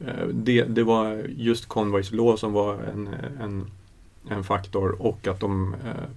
eh, 0.00 0.26
det, 0.26 0.62
det 0.62 0.82
var 0.82 1.24
just 1.36 1.66
Conways 1.66 2.12
Law 2.12 2.36
som 2.36 2.52
var 2.52 2.74
en, 2.74 3.08
en, 3.40 3.70
en 4.28 4.44
faktor 4.44 5.02
och 5.02 5.26
att 5.26 5.40
de 5.40 5.74
eh, 5.74 6.10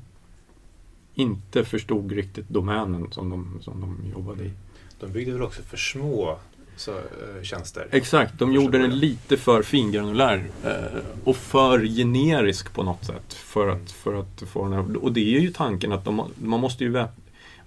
inte 1.16 1.66
förstod 1.66 2.12
riktigt 2.12 2.50
domänen 2.50 3.12
som 3.12 3.30
de, 3.30 3.60
som 3.62 3.82
de 3.82 4.12
jobbade 4.12 4.44
i. 4.44 4.52
De 5.00 5.12
byggde 5.12 5.32
väl 5.32 5.42
också 5.42 5.62
för 5.62 5.78
små 5.78 6.38
så, 6.76 6.92
eh, 6.92 7.44
tjänster? 7.44 7.88
Exakt, 7.92 8.40
de 8.40 8.54
gjorde 8.54 8.78
den 8.78 9.00
lite 9.00 9.38
för 9.38 9.64
fingranulär 9.64 10.44
eh, 10.64 11.02
och 11.24 11.36
för 11.36 11.86
generisk 11.86 12.74
på 12.74 12.84
något 12.84 13.06
sätt. 13.06 13.34
För 13.34 13.68
att, 13.68 13.92
för 13.92 14.14
att 14.14 14.44
få 14.48 14.64
den 14.64 14.74
här, 14.74 15.04
och 15.04 15.12
det 15.12 15.36
är 15.36 15.40
ju 15.40 15.52
tanken 15.52 15.92
att 15.92 16.06
de, 16.06 16.32
man 16.36 16.60
måste 16.60 16.84
ju 16.84 16.90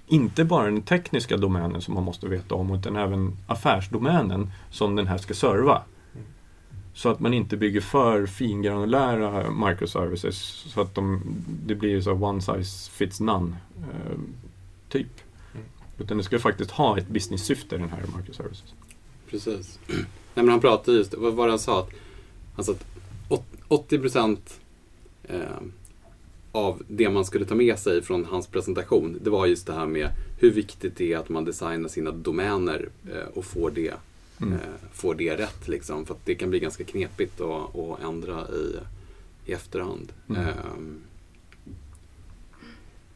inte 0.06 0.44
bara 0.44 0.64
den 0.64 0.82
tekniska 0.82 1.36
domänen 1.36 1.80
som 1.80 1.94
man 1.94 2.04
måste 2.04 2.28
veta 2.28 2.54
om 2.54 2.74
utan 2.74 2.96
även 2.96 3.36
affärsdomänen 3.46 4.50
som 4.70 4.96
den 4.96 5.06
här 5.06 5.18
ska 5.18 5.34
serva. 5.34 5.82
Så 6.94 7.08
att 7.08 7.20
man 7.20 7.34
inte 7.34 7.56
bygger 7.56 7.80
för 7.80 8.26
fingranulära 8.26 9.50
microservices 9.50 10.36
så 10.74 10.80
att 10.80 10.94
de, 10.94 11.22
det 11.66 11.74
blir 11.74 12.00
så 12.00 12.12
one 12.12 12.40
size 12.40 12.90
fits 12.90 13.20
none 13.20 13.56
eh, 13.78 14.18
typ. 14.88 15.20
Mm. 15.54 15.66
Utan 15.98 16.16
det 16.16 16.22
ska 16.22 16.38
faktiskt 16.38 16.70
ha 16.70 16.98
ett 16.98 17.08
business-syfte 17.08 17.78
den 17.78 17.88
här 17.88 18.02
microservices. 18.18 18.74
Precis. 19.30 19.78
Nej, 19.86 20.04
men 20.34 20.48
han 20.48 20.60
pratade 20.60 20.96
just, 20.96 21.14
vad 21.14 21.34
var 21.34 21.46
det 21.46 21.52
han 21.52 21.58
sa? 21.58 21.80
Att, 21.80 21.90
alltså 22.56 22.72
att 22.72 22.84
80 23.68 23.98
procent 23.98 24.60
eh, 25.22 25.40
av 26.56 26.82
det 26.88 27.10
man 27.10 27.24
skulle 27.24 27.44
ta 27.44 27.54
med 27.54 27.78
sig 27.78 28.02
från 28.02 28.24
hans 28.24 28.46
presentation, 28.46 29.18
det 29.22 29.30
var 29.30 29.46
just 29.46 29.66
det 29.66 29.72
här 29.72 29.86
med 29.86 30.10
hur 30.38 30.50
viktigt 30.50 30.96
det 30.96 31.12
är 31.12 31.18
att 31.18 31.28
man 31.28 31.44
designar 31.44 31.88
sina 31.88 32.10
domäner 32.10 32.88
eh, 33.12 33.28
och 33.34 33.44
får 33.44 33.70
det, 33.70 33.94
mm. 34.40 34.52
eh, 34.52 34.58
får 34.92 35.14
det 35.14 35.36
rätt. 35.36 35.68
Liksom, 35.68 36.06
för 36.06 36.14
att 36.14 36.24
det 36.24 36.34
kan 36.34 36.50
bli 36.50 36.60
ganska 36.60 36.84
knepigt 36.84 37.40
att, 37.40 37.76
att 37.76 38.02
ändra 38.02 38.48
i, 38.48 38.76
i 39.46 39.52
efterhand. 39.52 40.12
Mm. 40.28 40.42
Ehm. 40.42 41.00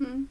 Mm. 0.00 0.26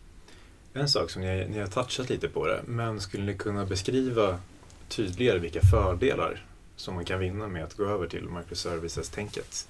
En 0.73 0.89
sak 0.89 1.09
som 1.09 1.21
ni, 1.21 1.47
ni 1.49 1.59
har 1.59 1.67
touchat 1.67 2.09
lite 2.09 2.29
på 2.29 2.47
det, 2.47 2.61
men 2.67 3.01
skulle 3.01 3.23
ni 3.23 3.37
kunna 3.37 3.65
beskriva 3.65 4.39
tydligare 4.87 5.39
vilka 5.39 5.61
fördelar 5.61 6.45
som 6.75 6.95
man 6.95 7.05
kan 7.05 7.19
vinna 7.19 7.47
med 7.47 7.63
att 7.63 7.77
gå 7.77 7.85
över 7.85 8.07
till 8.07 8.29
microservices-tänket? 8.29 9.67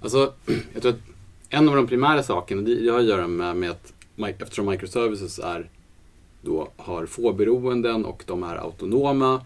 Alltså, 0.00 0.32
jag 0.72 0.82
tror 0.82 0.92
att 0.92 1.00
en 1.48 1.68
av 1.68 1.76
de 1.76 1.86
primära 1.86 2.22
sakerna, 2.22 2.62
det 2.62 2.88
har 2.88 2.98
att 2.98 3.04
göra 3.04 3.26
med, 3.26 3.56
med 3.56 3.70
att 3.70 3.92
eftersom 4.40 4.66
microservices 4.66 5.38
är, 5.38 5.70
då, 6.42 6.68
har 6.76 7.06
få 7.06 7.32
beroenden 7.32 8.04
och 8.04 8.24
de 8.26 8.42
är 8.42 8.56
autonoma 8.56 9.40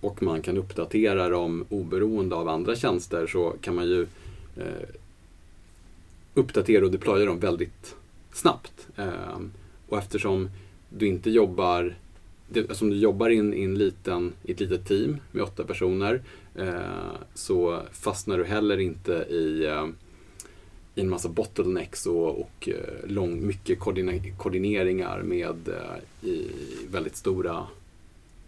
och 0.00 0.22
man 0.22 0.42
kan 0.42 0.56
uppdatera 0.56 1.28
dem 1.28 1.64
oberoende 1.68 2.36
av 2.36 2.48
andra 2.48 2.76
tjänster 2.76 3.26
så 3.26 3.54
kan 3.60 3.74
man 3.74 3.86
ju 3.86 4.02
eh, 4.56 4.88
uppdatera 6.34 6.84
och 6.84 6.90
deploya 6.90 7.26
dem 7.26 7.38
väldigt 7.38 7.96
snabbt. 8.32 8.88
Eh, 8.96 9.40
och 9.88 9.98
eftersom 9.98 10.50
du 10.88 11.06
inte 11.06 11.30
jobbar 11.30 11.94
Eftersom 12.54 12.90
du 12.90 12.96
jobbar 12.96 13.28
in, 13.28 13.54
in 13.54 13.78
liten, 13.78 14.32
i 14.42 14.52
ett 14.52 14.60
litet 14.60 14.88
team 14.88 15.16
med 15.32 15.42
åtta 15.42 15.64
personer 15.64 16.22
Eh, 16.54 17.12
så 17.34 17.82
fastnar 17.92 18.38
du 18.38 18.44
heller 18.44 18.78
inte 18.80 19.12
i, 19.12 19.64
eh, 19.66 19.86
i 20.94 21.00
en 21.00 21.08
massa 21.08 21.28
bottlenecks 21.28 22.06
och, 22.06 22.40
och 22.40 22.68
eh, 22.68 23.08
lång, 23.10 23.46
mycket 23.46 23.78
koordineringar 24.38 25.22
med 25.22 25.68
i 26.22 26.50
väldigt 26.90 27.16
stora 27.16 27.66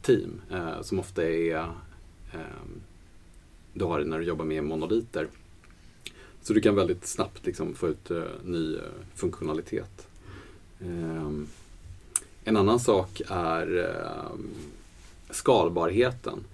team 0.02 0.40
som 0.82 0.98
ofta 0.98 1.24
är 1.24 1.56
ehm, 2.32 2.80
du 3.72 3.84
har 3.84 4.04
när 4.04 4.18
du 4.18 4.24
jobbar 4.24 4.44
med 4.44 4.64
monoliter. 4.64 5.28
Så 6.42 6.52
du 6.52 6.60
kan 6.60 6.74
väldigt 6.74 7.06
snabbt 7.06 7.46
liksom 7.46 7.74
få 7.74 7.88
ut 7.88 8.10
ny 8.44 8.78
funktionalitet. 9.14 10.08
Ehm, 10.80 11.46
en 12.44 12.56
annan 12.56 12.80
sak 12.80 13.22
är 13.28 13.78
ehm, 13.78 14.54
skalbarheten. 15.30 16.44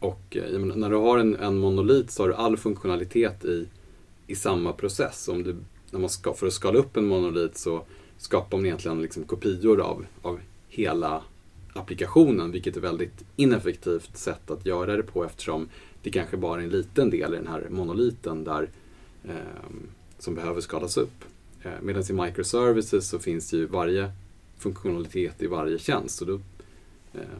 Och 0.00 0.36
eh, 0.36 0.58
menar, 0.58 0.76
när 0.76 0.90
du 0.90 0.96
har 0.96 1.18
en, 1.18 1.36
en, 1.36 1.58
monolit 1.58 2.10
så 2.10 2.22
har 2.22 2.28
du 2.28 2.34
all 2.34 2.56
funktionalitet 2.56 3.44
i, 3.44 3.66
i 4.26 4.34
samma 4.34 4.72
process. 4.72 5.28
Om 5.28 5.42
du, 5.42 5.56
när 5.90 6.00
man 6.00 6.10
ska, 6.10 6.34
för 6.34 6.46
att 6.46 6.52
skala 6.52 6.78
upp 6.78 6.96
en 6.96 7.06
monolit 7.06 7.56
så 7.56 7.82
skapar 8.18 8.58
man 8.58 8.66
egentligen 8.66 9.02
liksom 9.02 9.24
kopior 9.24 9.80
av, 9.80 10.06
av 10.22 10.40
hela 10.68 11.22
applikationen, 11.72 12.50
vilket 12.50 12.76
är 12.76 12.80
ett 12.80 12.84
väldigt 12.84 13.24
ineffektivt 13.36 14.16
sätt 14.16 14.50
att 14.50 14.66
göra 14.66 14.96
det 14.96 15.02
på 15.02 15.24
eftersom 15.24 15.68
det 16.02 16.10
kanske 16.10 16.36
bara 16.36 16.60
är 16.60 16.64
en 16.64 16.70
liten 16.70 17.10
del 17.10 17.34
i 17.34 17.36
den 17.36 17.46
här 17.46 17.66
monoliten 17.70 18.44
där, 18.44 18.68
eh, 19.24 19.34
som 20.18 20.34
behöver 20.34 20.60
skalas 20.60 20.96
upp. 20.96 21.24
Eh, 21.62 21.70
Medan 21.82 22.02
i 22.10 22.12
microservices 22.12 23.08
så 23.08 23.18
finns 23.18 23.52
ju 23.52 23.66
varje 23.66 24.12
funktionalitet 24.58 25.42
i 25.42 25.46
varje 25.46 25.78
tjänst. 25.78 26.20
och 26.20 26.26
då 26.26 26.34
eh, 27.14 27.38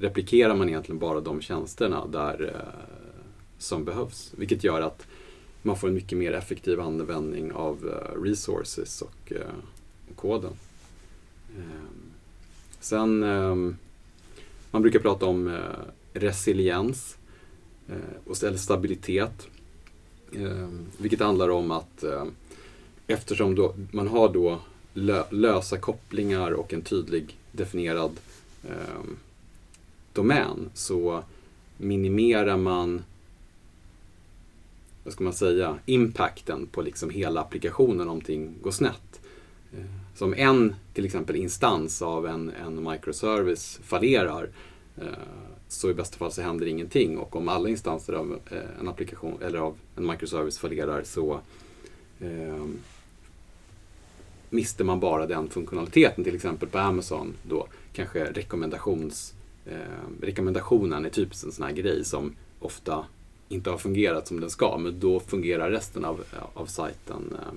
replikerar 0.00 0.56
man 0.56 0.68
egentligen 0.68 0.98
bara 0.98 1.20
de 1.20 1.40
tjänsterna 1.40 2.06
där, 2.06 2.54
eh, 2.54 2.96
som 3.58 3.84
behövs. 3.84 4.32
Vilket 4.36 4.64
gör 4.64 4.80
att 4.80 5.06
man 5.62 5.76
får 5.76 5.88
en 5.88 5.94
mycket 5.94 6.18
mer 6.18 6.32
effektiv 6.32 6.80
användning 6.80 7.52
av 7.52 7.88
eh, 7.88 8.22
resources 8.22 9.02
och, 9.02 9.32
eh, 9.32 10.14
koden. 10.16 10.52
Ehm, 11.56 12.12
sen, 12.80 13.22
ehm, 13.22 13.76
man 14.70 14.82
brukar 14.82 14.98
prata 14.98 15.26
om 15.26 15.48
eh, 15.48 15.60
resiliens 16.12 17.16
eh, 17.88 18.48
eller 18.48 18.56
stabilitet. 18.56 19.48
Ehm, 20.36 20.86
vilket 20.98 21.20
handlar 21.20 21.48
om 21.48 21.70
att 21.70 22.02
eh, 22.02 22.24
eftersom 23.06 23.54
då, 23.54 23.74
man 23.90 24.08
har 24.08 24.28
då 24.28 24.60
lö 24.94 25.24
lösa 25.30 25.78
kopplingar 25.78 26.50
och 26.50 26.72
en 26.72 26.82
tydlig 26.82 27.38
definierad 27.52 28.12
eh, 28.68 29.04
domän 30.12 30.70
så 30.74 31.22
minimerar 31.76 32.56
man 32.56 33.02
vad 35.04 35.12
ska 35.12 35.24
man 35.24 35.32
säga, 35.32 35.78
impacten 35.86 36.66
på 36.66 36.82
liksom 36.82 37.10
hela 37.10 37.40
applikationen 37.40 38.00
om 38.00 38.06
någonting 38.06 38.54
går 38.62 38.70
snett. 38.70 39.20
Eh, 39.72 39.84
som 40.14 40.34
en 40.34 40.74
till 40.94 41.04
exempel 41.04 41.36
instans 41.36 42.02
av 42.02 42.26
en, 42.26 42.50
en 42.50 42.90
microservice 42.90 43.80
fallerar 43.82 44.48
eh, 44.96 45.06
så 45.68 45.90
i 45.90 45.94
bästa 45.94 46.18
fall 46.18 46.32
så 46.32 46.42
händer 46.42 46.66
ingenting 46.66 47.18
och 47.18 47.36
om 47.36 47.48
alla 47.48 47.68
instanser 47.68 48.12
av 48.12 48.38
eh, 48.50 48.80
en 48.80 48.88
applikation 48.88 49.42
eller 49.42 49.58
av 49.58 49.76
en 49.96 50.06
microservice 50.06 50.58
fallerar 50.58 51.02
så 51.04 51.40
eh, 52.20 52.66
mister 54.50 54.84
man 54.84 55.00
bara 55.00 55.26
den 55.26 55.48
funktionaliteten, 55.48 56.24
till 56.24 56.34
exempel 56.34 56.68
på 56.68 56.78
Amazon, 56.78 57.34
då 57.42 57.66
kanske 57.92 58.24
rekommendations, 58.24 59.34
eh, 59.66 59.76
rekommendationen 60.20 61.04
är 61.04 61.10
typiskt 61.10 61.44
en 61.44 61.52
sån 61.52 61.64
här 61.64 61.72
grej 61.72 62.04
som 62.04 62.34
ofta 62.60 63.04
inte 63.48 63.70
har 63.70 63.78
fungerat 63.78 64.28
som 64.28 64.40
den 64.40 64.50
ska, 64.50 64.78
men 64.78 65.00
då 65.00 65.20
fungerar 65.20 65.70
resten 65.70 66.04
av, 66.04 66.24
av 66.54 66.66
sajten 66.66 67.34
eh, 67.38 67.52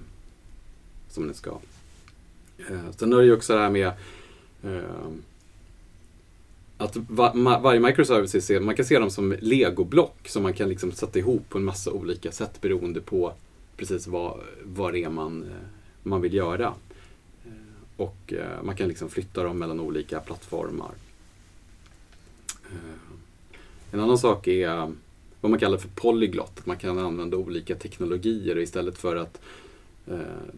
som 1.09 1.25
den 1.25 1.35
ska. 1.35 1.57
Eh, 2.69 2.91
sen 2.97 3.13
är 3.13 3.17
det 3.17 3.25
ju 3.25 3.33
också 3.33 3.53
det 3.53 3.59
här 3.59 3.69
med 3.69 3.91
eh, 4.63 5.09
att 6.77 6.95
va, 6.95 7.33
ma, 7.33 7.59
varje 7.59 7.79
microservice, 7.79 8.49
är, 8.49 8.59
man 8.59 8.75
kan 8.75 8.85
se 8.85 8.99
dem 8.99 9.09
som 9.09 9.35
legoblock 9.39 10.27
som 10.27 10.43
man 10.43 10.53
kan 10.53 10.69
liksom 10.69 10.91
sätta 10.91 11.19
ihop 11.19 11.49
på 11.49 11.57
en 11.57 11.63
massa 11.63 11.91
olika 11.91 12.31
sätt 12.31 12.61
beroende 12.61 13.01
på 13.01 13.33
precis 13.77 14.07
vad, 14.07 14.39
vad 14.63 14.93
det 14.93 15.03
är 15.03 15.09
man 15.09 15.43
eh, 15.43 15.67
man 16.03 16.21
vill 16.21 16.33
göra. 16.33 16.73
Eh, 17.45 17.51
och 17.97 18.33
eh, 18.33 18.63
man 18.63 18.75
kan 18.75 18.87
liksom 18.87 19.09
flytta 19.09 19.43
dem 19.43 19.59
mellan 19.59 19.79
olika 19.79 20.19
plattformar. 20.19 20.91
Eh, 22.73 23.93
en 23.93 23.99
annan 23.99 24.17
sak 24.17 24.47
är 24.47 24.91
vad 25.41 25.49
man 25.49 25.59
kallar 25.59 25.77
för 25.77 25.89
polyglott, 25.89 26.59
att 26.59 26.65
man 26.65 26.77
kan 26.77 26.99
använda 26.99 27.37
olika 27.37 27.75
teknologier 27.75 28.57
istället 28.57 28.97
för 28.97 29.15
att 29.15 29.41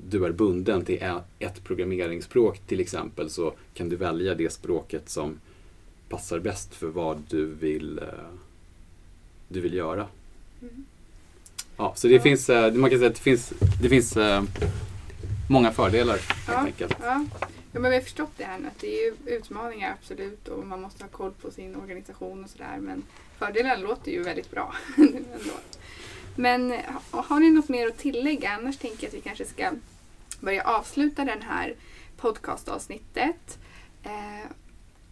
du 0.09 0.25
är 0.25 0.31
bunden 0.31 0.85
till 0.85 1.03
ett 1.39 1.63
programmeringsspråk 1.63 2.59
till 2.67 2.79
exempel 2.79 3.29
så 3.29 3.53
kan 3.73 3.89
du 3.89 3.95
välja 3.95 4.35
det 4.35 4.53
språket 4.53 5.09
som 5.09 5.39
passar 6.09 6.39
bäst 6.39 6.75
för 6.75 6.87
vad 6.87 7.23
du 7.29 7.45
vill, 7.45 7.99
du 9.47 9.61
vill 9.61 9.73
göra. 9.73 10.07
Mm. 10.61 10.85
Ja, 11.77 11.93
så 11.95 12.07
det 12.07 12.13
ja. 12.13 12.21
finns, 12.21 12.49
man 12.73 12.89
kan 12.89 12.99
säga 12.99 13.09
att 13.09 13.15
det 13.15 13.21
finns, 13.21 13.53
det 13.81 13.89
finns 13.89 14.17
många 15.49 15.71
fördelar 15.71 16.17
helt 16.17 16.47
ja, 16.47 16.57
enkelt. 16.57 16.95
Ja 17.01 17.25
ja, 17.75 17.81
men 17.81 17.91
vi 17.91 17.97
har 17.97 18.03
förstått 18.03 18.31
det 18.37 18.43
här 18.43 18.59
nu 18.59 18.67
att 18.67 18.79
det 18.79 19.05
är 19.05 19.13
utmaningar 19.25 19.95
absolut 19.99 20.47
och 20.47 20.67
man 20.67 20.81
måste 20.81 21.03
ha 21.03 21.09
koll 21.09 21.31
på 21.31 21.51
sin 21.51 21.75
organisation 21.75 22.43
och 22.43 22.49
sådär. 22.49 22.77
Men 22.79 23.03
fördelarna 23.39 23.75
låter 23.75 24.11
ju 24.11 24.23
väldigt 24.23 24.51
bra. 24.51 24.75
men 26.35 26.73
har 27.11 27.39
ni 27.39 27.51
något 27.51 27.69
mer 27.69 27.87
att 27.87 27.97
tillägga? 27.97 28.49
Annars 28.49 28.77
tänker 28.77 29.03
jag 29.03 29.07
att 29.07 29.13
vi 29.13 29.21
kanske 29.21 29.45
ska 29.45 29.71
börja 30.39 30.63
avsluta 30.63 31.25
den 31.25 31.41
här 31.41 31.75
podcastavsnittet. 32.17 33.59
Eh, 34.03 34.45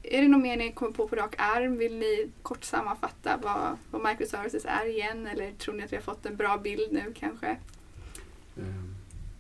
är 0.04 0.22
det 0.22 0.28
något 0.28 0.42
mer 0.42 0.58
ni 0.58 0.72
kommer 0.72 0.92
på 0.92 1.08
på 1.08 1.16
rak 1.16 1.36
arm? 1.38 1.78
Vill 1.78 1.96
ni 1.96 2.30
kort 2.42 2.64
sammanfatta 2.64 3.40
vad, 3.44 3.78
vad 3.92 4.10
microservices 4.12 4.66
är 4.66 4.86
igen? 4.86 5.28
Eller 5.28 5.52
tror 5.52 5.76
ni 5.76 5.84
att 5.84 5.92
vi 5.92 5.96
har 5.96 6.04
fått 6.04 6.26
en 6.26 6.36
bra 6.36 6.58
bild 6.58 6.92
nu 6.92 7.14
kanske? 7.16 7.58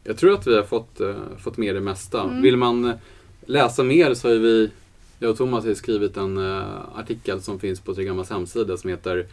Jag 0.04 0.18
tror 0.18 0.34
att 0.34 0.48
vi 0.48 0.56
har 0.56 0.64
fått, 0.64 1.02
uh, 1.02 1.16
fått 1.38 1.58
med 1.58 1.76
det 1.76 1.82
mesta. 1.82 2.24
Mm. 2.24 2.42
Vill 2.42 2.58
man 2.58 2.86
eh, 2.86 2.96
läsa 3.46 3.84
mer 3.84 4.14
så 4.14 4.28
har 4.28 4.36
vi, 4.36 4.72
jag 5.20 5.32
och 5.32 5.38
Thomas 5.38 5.66
har 5.66 5.74
skrivit 5.74 6.18
en 6.18 6.38
uh, 6.38 6.98
artikel 7.00 7.42
som 7.42 7.60
finns 7.60 7.80
på 7.80 7.96
Triggammas 7.96 8.30
hemsida 8.30 8.78
som 8.78 8.90
heter 8.90 9.28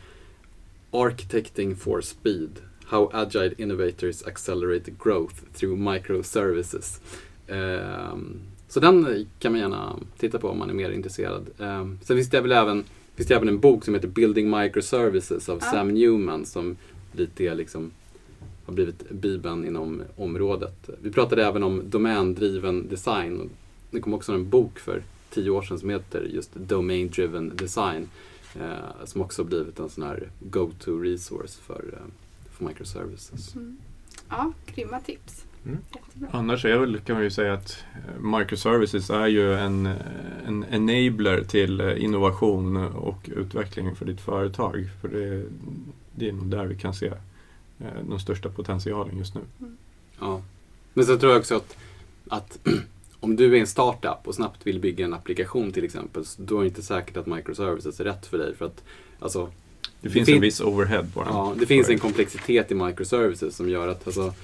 Architecting 0.90 1.76
for 1.76 2.00
Speed. 2.00 2.50
How 2.84 3.10
Agile 3.12 3.54
Innovators 3.58 4.22
Accelerate 4.26 4.90
Growth 5.04 5.34
Through 5.54 5.92
Microservices. 5.92 7.00
Uh, 7.50 8.18
så 8.68 8.80
den 8.80 9.26
kan 9.38 9.52
man 9.52 9.60
gärna 9.60 9.96
titta 10.18 10.38
på 10.38 10.48
om 10.48 10.58
man 10.58 10.70
är 10.70 10.74
mer 10.74 10.90
intresserad. 10.90 11.46
Uh, 11.60 11.94
sen 12.02 12.16
finns 12.16 12.30
det 12.30 12.40
väl 12.40 12.52
även, 12.52 12.84
finns 13.14 13.28
det 13.28 13.34
även 13.34 13.48
en 13.48 13.60
bok 13.60 13.84
som 13.84 13.94
heter 13.94 14.08
Building 14.08 14.50
Microservices 14.50 15.48
av 15.48 15.58
ja. 15.62 15.70
Sam 15.70 15.88
Newman 15.88 16.46
som 16.46 16.76
lite 17.12 17.44
är 17.44 17.54
liksom 17.54 17.90
har 18.70 18.74
blivit 18.74 19.10
bibeln 19.10 19.64
inom 19.64 20.02
området. 20.16 20.90
Vi 21.02 21.10
pratade 21.10 21.44
även 21.44 21.62
om 21.62 21.82
domändriven 21.90 22.88
design. 22.88 23.50
Det 23.90 24.00
kom 24.00 24.14
också 24.14 24.32
en 24.32 24.50
bok 24.50 24.78
för 24.78 25.02
tio 25.30 25.50
år 25.50 25.62
sedan 25.62 25.78
som 25.78 25.90
heter 25.90 26.22
just 26.22 26.54
Domain 26.54 27.08
Driven 27.08 27.56
Design. 27.56 28.08
Eh, 28.54 29.04
som 29.04 29.20
också 29.20 29.44
blivit 29.44 29.78
en 29.78 29.88
sån 29.88 30.04
här 30.04 30.28
go-to 30.40 30.98
resource 30.98 31.60
för, 31.60 31.84
eh, 31.92 32.12
för 32.52 32.64
microservices. 32.64 33.54
Mm. 33.54 33.76
Ja, 34.28 34.52
grymma 34.74 35.00
tips. 35.00 35.44
Mm. 35.66 35.78
Annars 36.30 36.64
är 36.64 36.78
väl, 36.78 37.00
kan 37.00 37.14
man 37.14 37.24
ju 37.24 37.30
säga 37.30 37.52
att 37.52 37.84
eh, 37.94 38.20
microservices 38.20 39.10
är 39.10 39.26
ju 39.26 39.54
en, 39.54 39.86
eh, 39.86 39.92
en 40.46 40.64
enabler 40.90 41.44
till 41.44 41.80
eh, 41.80 42.04
innovation 42.04 42.76
och 42.76 43.30
utveckling 43.36 43.96
för 43.96 44.06
ditt 44.06 44.20
företag. 44.20 44.88
För 45.00 45.08
det, 45.08 45.44
det 46.14 46.28
är 46.28 46.32
nog 46.32 46.46
där 46.46 46.66
vi 46.66 46.78
kan 46.78 46.94
se 46.94 47.12
den 48.08 48.20
största 48.20 48.48
potentialen 48.48 49.18
just 49.18 49.34
nu. 49.34 49.40
Ja. 50.20 50.42
Men 50.94 51.04
sen 51.06 51.18
tror 51.18 51.32
jag 51.32 51.40
också 51.40 51.56
att, 51.56 51.76
att 52.28 52.58
om 53.20 53.36
du 53.36 53.56
är 53.56 53.60
en 53.60 53.66
startup 53.66 54.18
och 54.28 54.34
snabbt 54.34 54.66
vill 54.66 54.80
bygga 54.80 55.04
en 55.04 55.14
applikation 55.14 55.72
till 55.72 55.84
exempel, 55.84 56.24
så 56.24 56.42
då 56.42 56.56
är 56.58 56.60
det 56.62 56.68
inte 56.68 56.82
säkert 56.82 57.16
att 57.16 57.26
microservices 57.26 58.00
är 58.00 58.04
rätt 58.04 58.26
för 58.26 58.38
dig. 58.38 58.54
För 58.56 58.64
att, 58.64 58.84
alltså, 59.20 59.44
Det 59.46 60.08
Det 60.08 60.10
finns 60.10 60.26
fin- 60.26 60.34
en 60.34 60.40
viss 60.40 60.60
overhead 60.60 61.02
bara. 61.14 61.26
Ja, 61.28 61.54
det 61.58 61.66
finns 61.66 61.88
en 61.88 61.98
komplexitet 61.98 62.70
i 62.70 62.74
microservices 62.74 63.56
som 63.56 63.68
gör 63.68 63.88
att 63.88 64.06
alltså, 64.06 64.34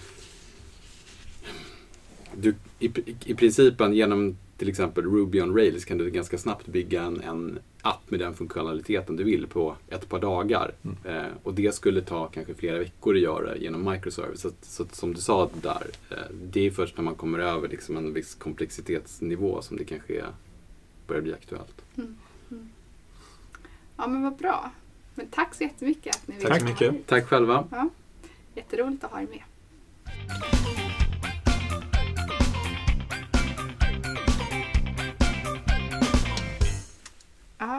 du, 2.37 2.55
i, 2.79 2.91
i 3.25 3.35
principen 3.35 3.93
genom 3.95 4.37
till 4.59 4.69
exempel 4.69 5.05
Ruby 5.05 5.41
on 5.41 5.55
Rails 5.57 5.85
kan 5.85 5.99
du 5.99 6.11
ganska 6.11 6.39
snabbt 6.39 6.67
bygga 6.67 7.03
en, 7.03 7.21
en 7.21 7.59
app 7.87 8.11
med 8.11 8.21
den 8.21 8.35
funktionaliteten 8.35 9.17
du 9.17 9.25
vill 9.25 9.47
på 9.47 9.77
ett 9.89 10.09
par 10.09 10.19
dagar. 10.19 10.73
Mm. 10.83 10.97
Eh, 11.05 11.33
och 11.43 11.55
det 11.55 11.75
skulle 11.75 12.03
ta 12.03 12.27
kanske 12.27 12.55
flera 12.55 12.79
veckor 12.79 13.15
att 13.15 13.21
göra 13.21 13.57
genom 13.57 13.91
microservice. 13.93 14.41
Så, 14.41 14.51
så 14.63 14.87
som 14.93 15.15
du 15.15 15.21
sa 15.21 15.51
där, 15.63 15.87
eh, 16.11 16.17
det 16.43 16.67
är 16.67 16.71
först 16.71 16.97
när 16.97 17.05
man 17.05 17.15
kommer 17.15 17.39
över 17.39 17.69
liksom 17.69 17.97
en 17.97 18.13
viss 18.13 18.35
komplexitetsnivå 18.35 19.63
som 19.63 19.77
det 19.77 19.85
kanske 19.85 20.21
är, 20.21 20.27
börjar 21.07 21.23
bli 21.23 21.33
aktuellt. 21.33 21.83
Ja, 23.97 24.07
men 24.07 24.23
vad 24.23 24.37
bra. 24.37 24.71
Men 25.15 25.27
tack 25.29 25.55
så 25.55 25.63
jättemycket 25.63 26.17
att 26.17 26.29
ni 26.29 26.37
ville 26.37 26.49
Tack 26.49 26.61
så 26.61 26.67
mycket. 26.67 27.07
Tack 27.07 27.27
själva! 27.27 27.69
Ja, 27.71 27.89
jätteroligt 28.55 29.05
att 29.05 29.11
ha 29.11 29.21
er 29.21 29.27
med. 29.27 30.76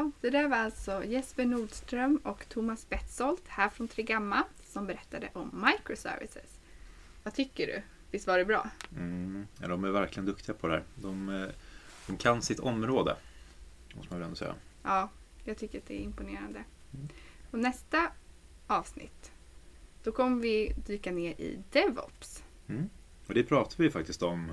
Ja, 0.08 0.12
det 0.22 0.30
där 0.30 0.48
var 0.48 0.58
alltså 0.58 1.04
Jesper 1.04 1.46
Nordström 1.46 2.18
och 2.24 2.50
Thomas 2.50 2.90
Betzold 2.90 3.42
här 3.48 3.70
från 3.70 3.88
Trigamma 3.88 4.44
som 4.64 4.88
berättade 4.88 5.30
om 5.34 5.66
microservices. 5.66 6.60
Vad 7.24 7.34
tycker 7.34 7.68
du? 7.68 7.82
Visst 8.12 8.28
var 8.28 8.38
det 8.38 8.46
bra? 8.46 8.70
Mm. 8.92 9.48
Ja, 9.62 9.68
de 9.68 9.84
är 9.84 9.92
verkligen 9.92 10.26
duktiga 10.26 10.56
på 10.56 10.68
det 10.68 10.74
här. 10.74 10.84
De, 10.96 11.30
eh, 11.30 11.48
de 12.08 12.18
kan 12.18 12.42
sitt 12.42 12.60
område, 12.60 13.16
måste 13.96 14.14
man 14.14 14.20
väl 14.20 14.26
ändå 14.26 14.36
säga. 14.36 14.56
Ja, 14.84 15.10
jag 15.44 15.58
tycker 15.58 15.78
att 15.78 15.86
det 15.86 16.02
är 16.02 16.04
imponerande. 16.04 16.64
Och 17.52 17.60
nästa 17.60 18.12
avsnitt, 18.68 19.32
då 20.04 20.12
kommer 20.12 20.42
vi 20.42 20.74
dyka 20.86 21.12
ner 21.12 21.32
i 21.32 21.60
DevOps. 21.72 22.44
Mm. 22.68 22.90
Och 23.28 23.34
det 23.34 23.44
pratar 23.44 23.84
vi 23.84 23.90
faktiskt 23.90 24.24
om 24.24 24.52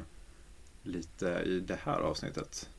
lite 0.82 1.26
i 1.46 1.60
det 1.60 1.78
här 1.82 2.00
avsnittet. 2.00 2.70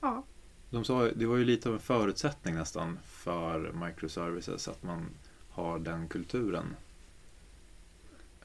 Ja, 0.00 0.24
De 0.70 0.84
sa, 0.84 1.08
det 1.14 1.26
var 1.26 1.36
ju 1.36 1.44
lite 1.44 1.68
av 1.68 1.74
en 1.74 1.80
förutsättning 1.80 2.54
nästan 2.54 2.98
för 3.04 3.72
microservices 3.72 4.68
att 4.68 4.82
man 4.82 5.06
har 5.50 5.78
den 5.78 6.08
kulturen. 6.08 6.76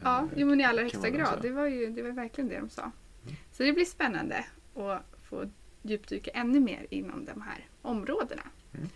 ja 0.02 0.20
Eh, 0.22 0.26
jo, 0.36 0.48
men 0.48 0.62
i 0.62 0.64
allra 0.64 0.84
högsta 0.84 1.10
grad. 1.10 1.40
Det 1.42 1.52
var 1.52 1.66
ju 1.66 1.90
det 1.90 2.02
var 2.02 2.10
verkligen 2.12 2.48
det 2.50 2.60
de 2.60 2.70
sa. 2.70 2.82
Mm. 3.24 3.36
Så 3.52 3.64
det 3.64 3.74
blir 3.74 3.86
spännande 3.86 4.46
att 4.76 5.06
få 5.24 5.50
djupdyka 5.82 6.32
ännu 6.32 6.60
mer 6.60 6.88
inom 6.90 7.26
de 7.26 7.42
här 7.42 7.66
områdena. 7.82 8.42
Mm. 8.74 8.88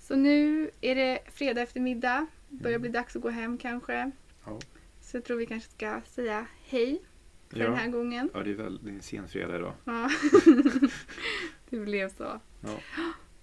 Så 0.00 0.16
nu 0.16 0.70
är 0.80 0.94
det 0.94 1.18
fredag 1.32 1.62
eftermiddag. 1.62 2.26
Börjar 2.48 2.76
Mm. 2.76 2.82
bli 2.82 2.90
dags 2.90 3.16
att 3.16 3.22
gå 3.22 3.28
hem 3.30 3.58
kanske. 3.58 4.10
Ja. 4.44 4.58
Så 5.00 5.16
jag 5.16 5.24
tror 5.24 5.36
vi 5.36 5.46
kanske 5.46 5.70
ska 5.70 6.00
säga 6.06 6.46
hej 6.64 7.02
för 7.48 7.58
den 7.58 7.74
här 7.74 7.84
Ja, 7.84 7.90
gången. 7.90 8.30
ja, 8.34 8.42
det 8.42 8.50
är 8.50 8.54
väl 8.54 8.78
det 8.82 8.90
är 8.90 8.94
en 8.94 9.02
sen 9.02 9.28
fredag 9.28 9.56
idag. 9.56 9.72
Ja. 9.84 10.10
det 11.70 11.80
blev 11.80 12.08
så. 12.08 12.40
Ja. 12.60 12.68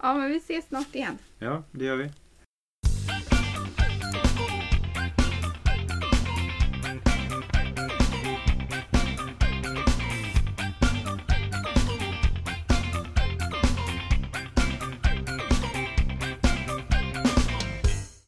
Ja, 0.01 0.13
men 0.13 0.29
vi 0.31 0.37
ses 0.37 0.65
snart 0.65 0.95
igen. 0.95 1.17
Ja, 1.39 1.63
det 1.71 1.85
gör 1.85 1.95
vi. 1.95 2.11